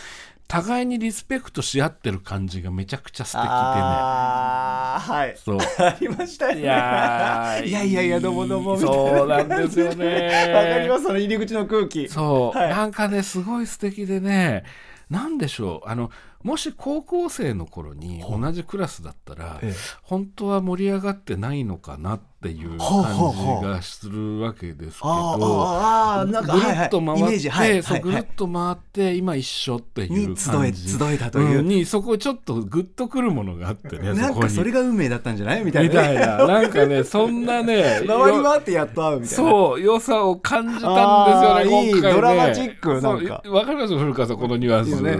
[0.46, 3.54] 互いにリスペクトし合ってる感じがめちゃくちゃ素敵でね。
[3.54, 5.36] あーはい。
[5.36, 5.58] そう。
[5.58, 6.60] ありましたよね。
[6.60, 8.94] いやーいやいやいやどうもどうもみたいな。
[8.94, 10.52] そうなんですよね。
[10.54, 12.08] わかりますその入り口の空気。
[12.08, 12.68] そう、はい。
[12.70, 14.64] なんかねすごい素敵でね。
[15.08, 15.88] なんでしょう。
[15.88, 16.10] あの
[16.45, 19.74] もし高校生の頃に同じクラスだったら、ええ。
[20.03, 23.32] 本当は盛り上がってないのかなっていう感
[23.62, 28.01] じがするわけですけど、ぐるっと回って、はいはい。
[28.03, 30.90] ぐるっと回って今一緒っていう感じ。
[30.92, 36.45] 集えたという、んにそこちょっとグッとくるものがあってねなんかそれが運命だったんじゃないみたいな、みたいな。
[36.47, 39.51] なんかねそんなね回り回ってやっと会うみたいな。
[39.51, 41.86] そう良さを感じたんですよね今回ね。
[41.86, 43.40] いいドラマチックなんか。
[43.42, 43.97] そうわかります？
[43.97, 45.01] 古川さんこのニュアンス。
[45.01, 45.16] ね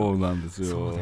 [0.00, 0.94] そうなんですよ。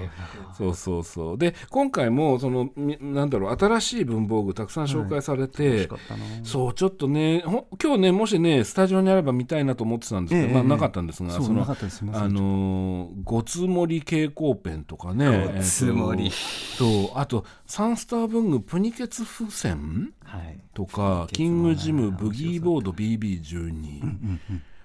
[0.57, 6.25] そうそうそうで今回もそのみなんだろう新しい文房具たくさん紹介されて、かったな。
[6.45, 10.49] そうちょっとねほ今日ねもしねスタジオにあれば見たいなと思ってたんですけど、ええ。
[10.49, 11.99] ええまあなかったんですが、のそうなかったです。
[11.99, 12.23] すいません。
[12.25, 16.27] あのーごつ盛り蛍光ペンとかねごつ盛り。
[16.27, 20.59] えーととあとサンスター文具プニケツ付箋はい。
[20.75, 24.01] とかキングジムブギーボード BB12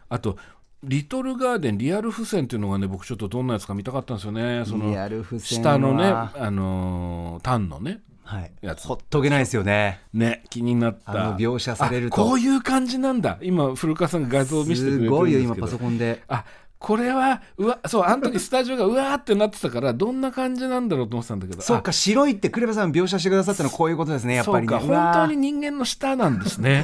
[0.09, 0.37] あと
[0.83, 4.63] リトルガーデンリアル付箋っていうのがね僕ちょっとどんなやつか見たかったんですよね。
[4.65, 8.51] そのリアル付箋下のねはあのータンのねはい。
[8.61, 8.87] やつ。
[8.87, 9.99] ほっとけないですよね。
[10.13, 11.35] ね気になった。
[11.35, 12.15] 描写されると。
[12.15, 13.37] あこういう感じなんだ。
[13.41, 15.15] 今古川さんが画像を見せてくれてるんですけど。
[15.15, 16.23] すごいよ今パソコンで。
[16.27, 16.45] あ
[16.83, 24.79] これはうわそうあの時スタジオがうわーってなってたからどんな感じなんだろうと思ってたんだけどそうか白いってクレバさん描写してくださったのはこういうことですねやっぱりね。
[24.79, 26.83] そうか本当に人間の舌なんですね、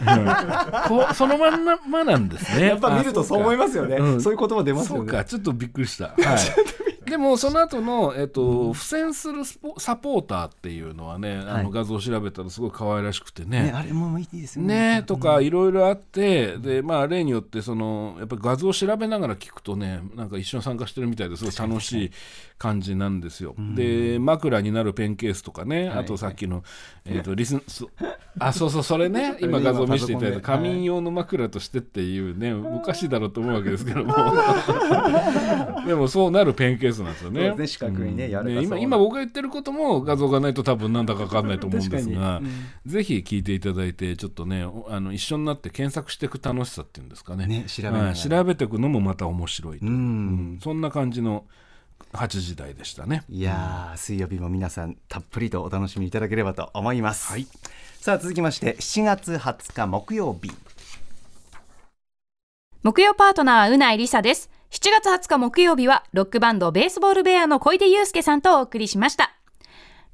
[0.00, 0.98] うん。
[0.98, 2.66] こうそのまんまなんですね。
[2.66, 3.96] やっぱ見るとそう思いますよね。
[3.96, 4.20] うん。
[4.20, 5.10] そういう言葉出ますよね。
[5.10, 7.08] そうか ちょっとびっくりした、はい。
[7.10, 11.64] でもその後のえっ、と付箋するスポサポーターっていうのはねあはい。
[11.64, 13.62] の画像を調べたらすごい可愛らしくてね。
[13.62, 14.96] ねあれもいいですよね。
[14.98, 22.10] ねとかいろいろあってでまあ例によってそのやっぱり画像を調べながら聞くとねなんか一緒に参加してるみたいですごい楽しい
[22.58, 23.54] 感じなんですよ。
[23.74, 26.64] で枕になるペンケースとかねあとさっきの、
[27.04, 27.56] えー、とリス
[28.40, 34.14] あそうそうそれね 今画像見せていただいた仮眠用の枕としてっていうねおかしいだろうと思うわけですけども。
[35.86, 37.54] でもそうなるペンケースなんですよね。
[37.54, 42.42] ね四角いねうな今今僕が言ってることも画像がないと多分なんだか分かんないと思うんですが、
[42.84, 47.46] ぜひ聞いていただいてちょっとねおあの一緒になって検索していく楽しさっていうんですかね。
[47.46, 49.88] ね調べ調べていくのもまた面白いと、う。
[49.88, 49.92] ん。
[49.92, 49.96] う
[50.56, 50.60] ん。
[50.62, 51.44] そんな感じの
[52.12, 53.24] 8時台でしたね。
[53.28, 57.46] いやー水曜日も皆さんたっぷりとお楽しみいただければと思います、はい。
[58.00, 60.50] さあ続きまして7月20日木曜日。
[62.82, 64.50] 木曜パートナーうないりさです。
[64.70, 69.37] 7月20日木曜日はロックバンドベースボールベアの小出祐介さんとお送りしました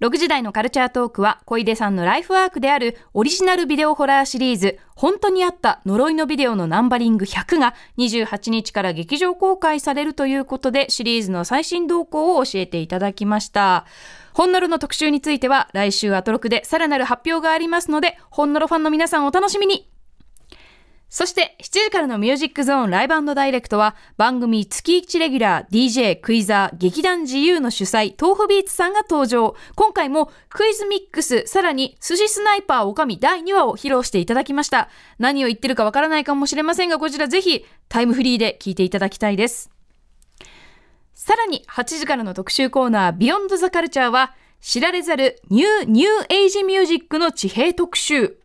[0.01, 13.87] 6時台のカルチャートークは小出さんのライフワークであるオリジナルビデオホラーシリーズ本当にあった呪いのビデオのナンバリング100が28日から劇場公開されるということでシリーズの最新動向を教えていただきました。
[14.35, 19.94] 本ノロの特集については来週アトロクでさらなる発表がありますので本ノロファンの皆さんお楽しみに。
[21.15, 29.55] そして7時からのミュージックゾーンライブダイレクトは番組月1レギュラー DJ クイザー劇団自由の主催豆腐ビーツさんが登場。
[29.77, 34.89] 今回もクイズミックスさらに寿司スナイパーおかみ第2話を披露していただきました。
[35.21, 39.71] 何を言ってるかわからないかもしれませんがこちらぜひタイムフリーで聞いていただきたいです。
[41.15, 48.37] さらに8時からの特集コーナービヨンドザカルチャーは知られざるニューニューエイジミュージックの地平特集。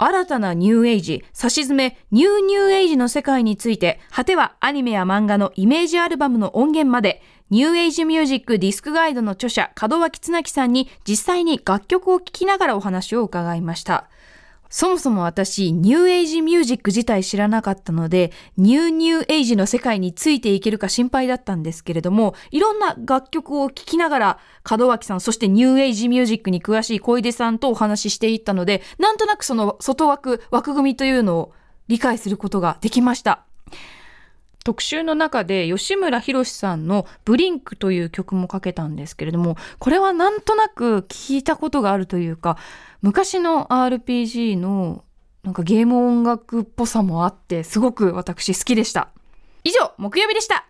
[0.00, 7.20] 新たなニューエイジ、差し詰めニューニューエイジの世界について、果てはアニメや漫画のイメージアルバムの音源まで、
[7.50, 14.08] ニューエイジミュージックディスクガイドの著者、門脇綱生さんに実際に楽曲を聴きながらお話を伺いました。
[14.70, 24.38] そもそも私、ニューエイジミュージック自体知らなかったので、ニューニューエイジの世界についていけるか心配だったんですけれども、いろんな楽曲を聴きながら、
[24.68, 31.52] 門脇さん、そしてニューエイジミュージックに詳しい小出さんとお話ししていったので、なんとなくその外枠、枠組みというのを
[31.88, 33.46] 理解することができました。
[34.64, 42.58] 特集の中で吉村弘さんの「ブリンク」という曲もかけたんですけれどもこれはなんとなく聞いたことがあるというか
[43.00, 45.04] 昔の RPG の
[45.44, 49.08] なんかゲーム音楽っぽさもあってすごく私好きでした。
[49.64, 50.66] 以上木曜日でした。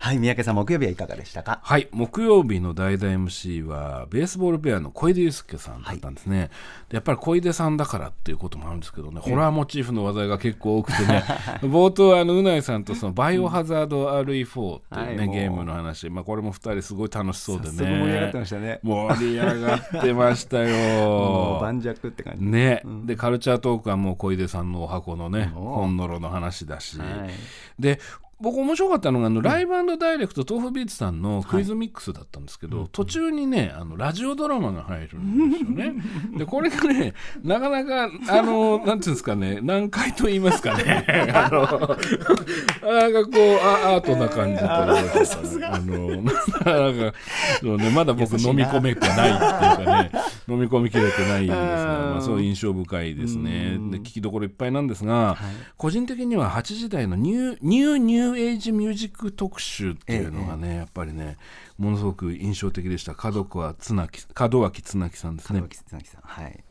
[0.00, 1.58] はい三宅さん木曜日はいかがでしたか？
[1.62, 6.50] はい木曜日の代打 MC はベースボールベアの小出祐介さんだったんですね、
[6.88, 11.24] でやっぱり小出さんだからっていうこともあるんですけどね、ホラーモチーフの話題が結構多くてね
[11.62, 18.80] 冒頭あのうないさんとそのバイオハザード RE4 っていうね、はいゲームの話、まあ、これも2人すごい楽しそうで早速盛り上がってねましたね。
[18.82, 21.58] 盛り上がってましたよ。
[21.60, 22.44] 盤石って感じ。
[22.44, 27.30] ね、でカルチャートークはもう小出さんのお箱のねお本のろの話だし、はい。
[27.78, 28.00] で
[28.40, 35.94] 僕面白かったのがあの、ライブダイレクト豆腐ビーツさんのクイズミックスだったんですけど、途中にねあのラジオドラマが入るんですよね。
[36.38, 41.04] でこれがねなかなかあのなんていうんですかね難解と言いますかね。
[41.34, 47.18] あのなんかこうあアートな感じというかね あのなんか
[47.60, 50.12] そう、ね、まだ僕飲み込めてないっていうかね
[50.48, 53.72] 飲み込みきれてないんですが、まあ、そういう印象深いですね。
[53.90, 55.36] で聞きどころいっぱいなんですが、
[55.76, 61.36] 個人的には8時台のニューニューニューエイジミュージック特集っていうのがね、やっぱりね
[61.76, 63.14] ものすごく印象的でした。
[63.30, 65.60] 門脇綱生門脇綱生さんですね。
[65.60, 65.62] 門。
[65.64, 66.20] 脇綱生さん。
[66.22, 66.64] はい。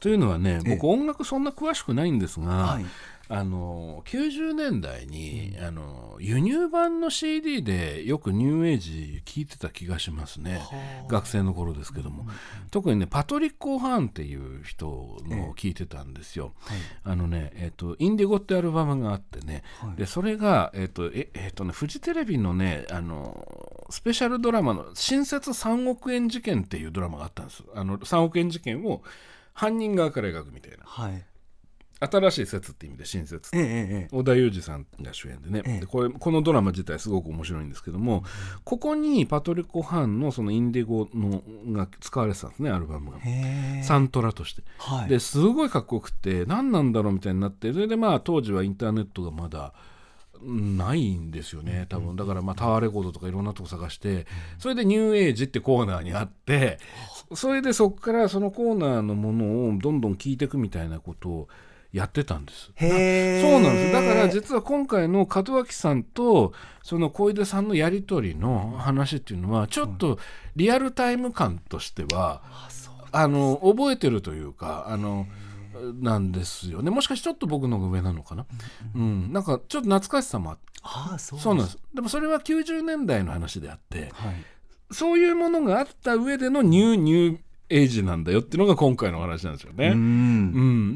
[0.00, 0.74] というのはねええ。
[0.74, 2.84] 僕音楽そんな詳しくないんですが、はい
[3.28, 10.60] あの90年代に、あの輸入版の CD でよくニューエイジ聴いてた気がしますね。
[11.08, 12.26] 学生の頃ですけども、
[12.70, 14.86] 特にねパトリック・オハーンっていう人
[15.26, 16.52] のを聴いてたんですよ、
[17.02, 19.62] あのね、えっとインディゴってアルバムがあってね、
[19.96, 27.64] でそれが、えっとええっとね、フジテレビのねあのスペシャルドラマの「新設3億円事件」っていうドラマがあったんです。
[27.74, 29.02] あの3億円事件を
[29.52, 30.78] 犯人側から描くみたいな。
[30.84, 31.24] はい
[32.10, 33.50] 新しい説って意味で新説。
[33.54, 35.80] ええ織田裕二さんが主演でね、ええ。
[35.80, 38.24] でこれこのドラマ自体すごく面白いんですけども、
[38.64, 41.42] ここにパトリック・ハンのそのインディゴの
[41.72, 43.18] が使われてたんですねアルバムが。
[43.82, 45.08] サントラとして、はい。
[45.08, 49.72] ですごいかっこよくて何なんだろうみたいになってそれでまあ当時はインターネットがまだ
[50.42, 52.16] うんないんですよね多分。
[52.16, 54.26] だからまあタワーレコードとかいろんなとこ探して
[54.58, 56.78] それでニューエイジってコーナーにあって
[57.30, 61.48] そそれでそこからそのコーナーのものをどんどん聞いていくみたいなことを
[61.94, 62.72] やってたんです。
[62.74, 63.92] へそうなんです。
[63.92, 70.18] だから実は今回の門脇さんとその小出さんのやり取りの話っていうのはちょっと
[70.56, 72.42] リアルタイム感としては、
[73.12, 75.28] あの覚えてるというかあの
[76.00, 76.90] なんですよね。
[76.90, 78.44] もしかしてちょっと僕の上なのかな、
[78.96, 80.62] うんなんかちょっと懐かしさもあって。
[80.82, 81.78] ああそうそうなんです。
[81.94, 84.34] でもそれは90年代の話であってはい。
[84.90, 87.38] そういうものがあった上でのニューニュー
[87.70, 89.88] エイジなんだよっていうのが今回のお話なんですよね。
[89.88, 89.96] うん。
[89.96, 89.98] う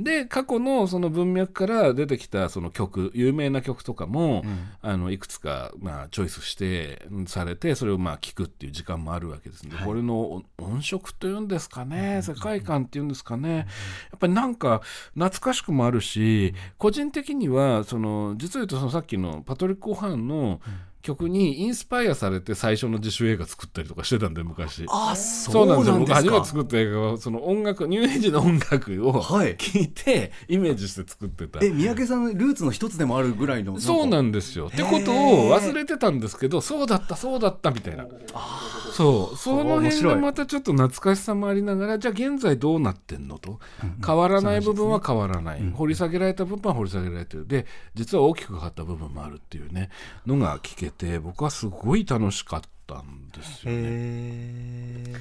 [0.01, 4.45] ん、で過去のその文脈から出てきたその曲有名な曲とかも、
[4.83, 13.57] あのいくつか、まあ、チョイスしてうんされてそれをまあ聞くっていう時間もあるわけですね、これの音色というんですかね世界観っていうんですかね。
[13.57, 13.63] や
[14.17, 14.83] っぱりなんか
[15.15, 20.61] 懐かしくもあるし個人的にはその実を言うとそのさっきのパトリック・オハンの
[21.03, 24.85] 曲にインスパイアされて最初の自主映画作ったりとかしてたんで昔。
[24.91, 25.99] あそうなんですよ。
[25.99, 29.57] 僕初めてか作った映画はその音楽ニューエイジの音楽をはい。
[29.57, 34.67] 聞いてイメージして作ってた、え三宅さんのルーツの一つでもあるぐらいのそうなんんですよ。
[34.67, 38.07] ってことを忘れてたんですけどそうだったそうだったみたいな。
[38.93, 39.37] そう。
[39.37, 43.61] その辺面白いがまたちょっと懐かしさもありながらじゃあ現在どうなってんのと。
[44.05, 47.47] 変わらない部分は変わらない、掘り下げられた部分は掘り下げられてる。
[47.47, 49.91] で実は大きく変わった部分もあるっていうね。
[50.27, 53.79] のが聞けて僕はすごい楽しかったんですよね。
[53.83, 55.15] へ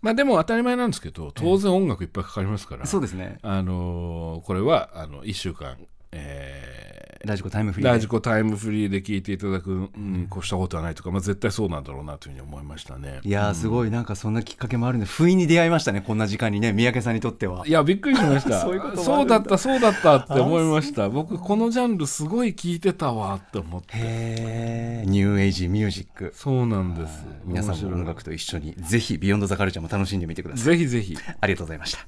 [0.00, 3.38] まあでも当たり前なんですけど当然音楽いっぱいかかりますから、えそうですね。
[3.42, 5.76] あのーこれはあの1週間、
[6.10, 7.92] えーラジコタイムフリーで。
[7.92, 13.20] ラジコタイムフリーで聞いていただくに越したことはないとか、まあ、絶対そうなんだろうなというふうに思いましたね。
[13.22, 17.66] いやーすごいなんかそんなきっかけもあるんで不意に出会いましたねこんな時間にね三宅さんにとっては。
[17.66, 18.60] いやびっくりしました。
[18.62, 19.26] そういうこともあるんだ。
[19.26, 21.08] そうだったそうだったって思いました。
[21.08, 23.88] 僕このジャンルすごい聞いてたわって思って。
[23.94, 26.32] へえニューエイジミュージック。
[26.34, 27.24] そうなんです。
[27.44, 30.64] 皆さんも音楽と一緒にぜひビヨンドザカルチャーも楽しんでみてください。
[30.64, 31.16] ぜひぜひ。
[31.40, 32.06] ありがとうございました。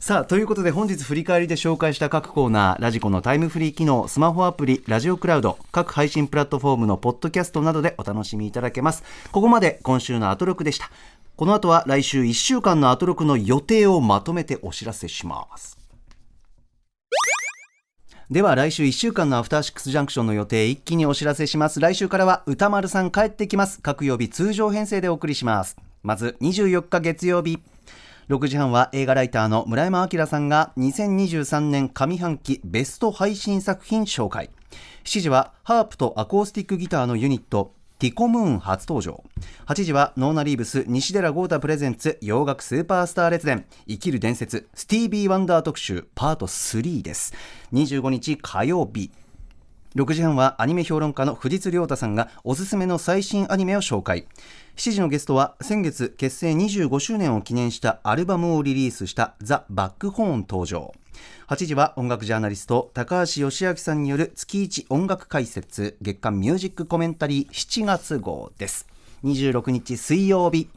[0.00, 9.02] さあということで本日振り返りで紹介した各コーナーラジコのタイムフリー機能スマホアプリラジオクラウド各配信プラットフォームのポッドキャストなどでお楽しみいただけます。
[9.32, 10.90] ここまで今週のアトロクでした。
[11.36, 15.78] この後は来週1週間のアトロクの予定をまとめてお知らせします。
[18.30, 21.78] では来週1週間のアフターシックスジャンクションの予定一気にお知らせします。
[21.78, 23.80] 来週からは歌丸さん帰ってきます。
[23.82, 25.76] 各曜日通常編成でお送りします。
[26.02, 27.60] まず24日月曜日。
[28.28, 34.50] 6時半は映画ライターの村山明さんが2023年上半期ベスト配信作品紹介。
[35.04, 39.22] 7時はハープとアコースティックギターのユニットティコムーン初登場。
[39.66, 43.64] 8時はノーナリーブス西寺郷太プレゼンツ洋楽スーパースター列伝。
[43.86, 47.32] 生きる伝説スティービー・ワンダー特集パート3です。
[47.72, 49.12] 25日火曜日
[49.96, 54.26] 6時半はアニメ評論家の藤津亮太さんがおすすめの最新アニメを紹介。
[54.76, 60.92] 7時のゲストは先月結成25周年を記念したアルバムをリリースしたザ・バックホーン登場。
[61.48, 68.86] 8時は音楽ジャーナリスト高橋義明さんによる月一音楽解説月間ミュージックコメンタリー7月号です。
[69.24, 70.68] 26日水曜日。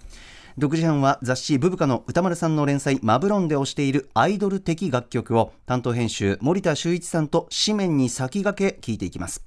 [0.60, 9.46] 6時半は雑誌ブブカの歌丸さんの連載マブロンで推しているアイドル的楽曲を担当編集森田修一さんと紙面に先駆け聞いていきます。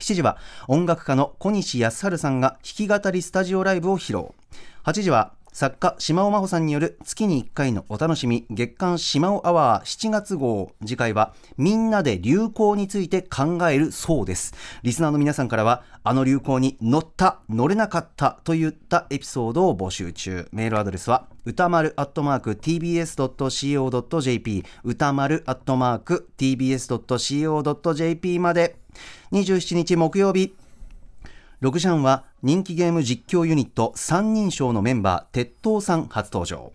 [0.00, 4.34] 7時は音楽家の小西康晴さんが弾き語りスタジオライブを披露。
[4.82, 10.72] 8時は作家島尾真帆さんによる月に1回のお楽しみ月刊島尾アワー7月号。
[10.82, 14.52] 次回はみんなで流行について考えるそうです。
[14.82, 20.46] リスナーの皆さんからはあの流行に乗った乗れなかったといったエピソードを募集中。
[20.52, 23.06] メールアドレスは歌丸アットマーク tbs.co.jp
[24.84, 27.58] 歌丸アットマーク tbs.co.jp
[28.40, 28.76] まで。
[29.32, 30.54] 27日木曜日
[31.62, 36.72] 6時半は人気ゲーム実況ユニット三人称のメンバー鉄塔さん初登場。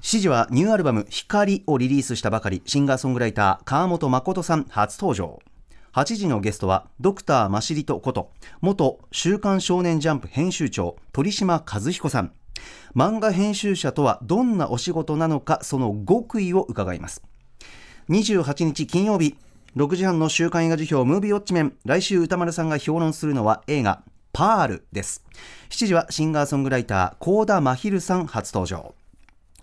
[0.00, 5.38] 7時はニューアルバム「光」をリリースしたばかりシンガーソングライター川本誠さん初登場。
[5.92, 12.32] 8時のゲストはドクターマシリトこと元週刊少年ジャンプ編集長鳥島和彦さん。
[12.96, 17.22] 漫画編集者とはどんなお仕事なのかその極意を伺います。
[18.08, 19.36] 28日金曜日
[19.76, 21.76] 6時半の週刊映画辞表ムービーウォッチメン。
[21.84, 24.02] 来週歌丸さんが評論するのは映画
[24.32, 25.22] パールです。
[25.68, 28.94] 7時はシンガーソングライター幸田真昼さん初登場。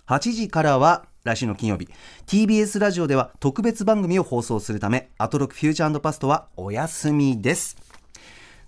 [0.06, 1.88] 8時からは来週の金曜日
[2.26, 7.76] TBS ラジオでは特別番組を放送するためアトロクフューチャーパストはお休みです。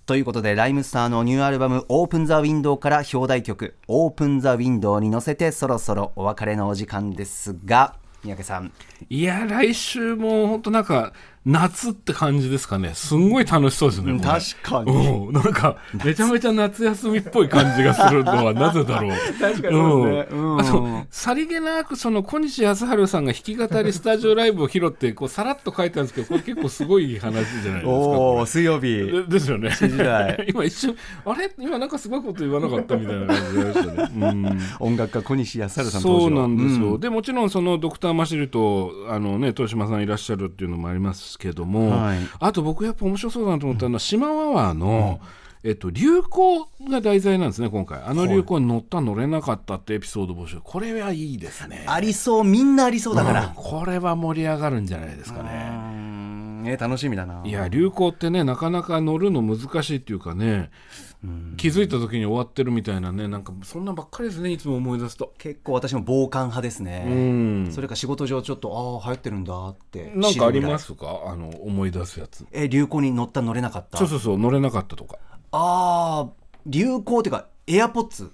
[0.07, 8.73] ということでライムスターのニューアルバム「オープン・ザ・ウィンドウ」から表題曲「オープン・ザ・ウィンドウ」に乗せてそろそろお別れのお時間ですが三宅さん。
[9.09, 11.13] いや来週も本当なんか
[11.49, 12.93] 夏って感じですかね。
[12.95, 14.93] すんごい楽しそうですね確かに。
[14.93, 19.13] うん、なんかめちゃめちゃ夏休みっぽい感じがするのはなぜだろう。
[19.41, 20.39] 確かにそうですね。
[20.39, 20.61] うん。
[20.61, 27.23] あとさりげなくその小西康晴さんが弾き語りスタジオライブを拾ってこうさらっと書いたんですけどこれ結構すごい話
[27.63, 28.99] じゃないですかお水曜日。
[28.99, 29.71] れでですよね。
[30.49, 31.51] 今一瞬あれ？
[31.59, 34.59] 今なんかすごいこと言わなかったみたいな感じがありましたね、 うん。
[34.81, 37.01] 音楽家小西康晴さんそうなんですよ、うん。
[37.01, 42.19] でもちろんそのドクター・マシルとあの、ね、豊島さんいらっしゃるっていうのもありますけども、はい。
[42.41, 45.21] あと僕やっぱ面白そうだなと思ったのは、島アワーの、
[45.65, 48.01] えっと、流行が題材なんですね今回。
[48.03, 51.85] あの流行に乗った乗れなかったってエピソード募集これはいいですね。
[51.87, 53.35] ありそうみんなありそうだかうん。
[53.35, 56.63] らこれは盛り上がるんじゃないですかうねん。
[56.63, 57.43] ね楽しみだな。
[57.45, 60.71] いや流行ってねなかなか乗るの難しいっていうかね
[61.57, 63.27] 気づいた時に終わってるみたいなね。
[63.27, 65.35] なんかそんなばっかりですねいつも思い出すと。
[65.39, 67.73] 結構私も傍観派ですね、うん。
[67.73, 70.13] それか仕事上ちょっとああ流行ってるんだって。
[70.15, 71.23] なんかありますか？
[71.27, 72.47] あの思い出すやつ。
[72.53, 73.99] え流行に乗った乗れなかった。
[73.99, 75.19] そうそうそう乗れなかったとか。
[75.51, 76.31] ああ
[76.67, 78.31] 流行っていうかエアポッツ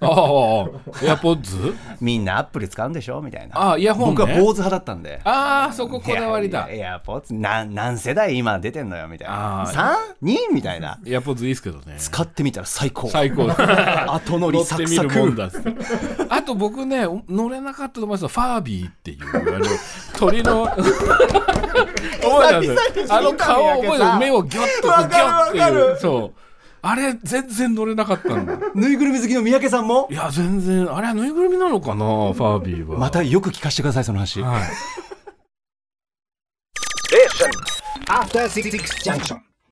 [0.00, 1.74] ああエアポッズ？
[2.00, 3.20] みんなアップル使うんでしょ？
[3.22, 3.58] みたいな。
[3.58, 4.16] ああイヤホンね。
[4.16, 5.20] 僕は坊主派だったんで。
[5.24, 6.68] ああそここだわりだ。
[6.70, 9.62] エアポッツなん何世代今出てんのよみたいな。
[9.62, 10.52] あー 3?2?
[10.52, 10.98] みたいな。
[11.06, 11.96] エアポッズいいですけどね。
[11.98, 13.08] 使ってみたら最高。
[13.08, 13.44] 最高。
[14.12, 15.36] 後乗りサクサク。
[16.28, 18.28] あと僕ね乗れなかったと思いますよ。
[18.28, 19.66] ファービーっていうあの
[20.18, 20.84] 鳥の 覚
[22.56, 23.12] えてます？
[23.12, 24.18] あの顔を覚えてる？
[24.18, 25.98] 目をギョッとギョッっていう。
[25.98, 26.40] そう
[26.88, 30.06] あれ全然乗れなかったんだぬいぐるみ好きの三宅さんも？
[30.08, 32.96] いや全然あれはぬいぐるみなのかなファービーは。
[32.98, 34.40] またよく聞かせてくださいその話。
[34.40, 34.62] はい。
[38.08, 38.70] After Six
[39.02, 39.45] Junction.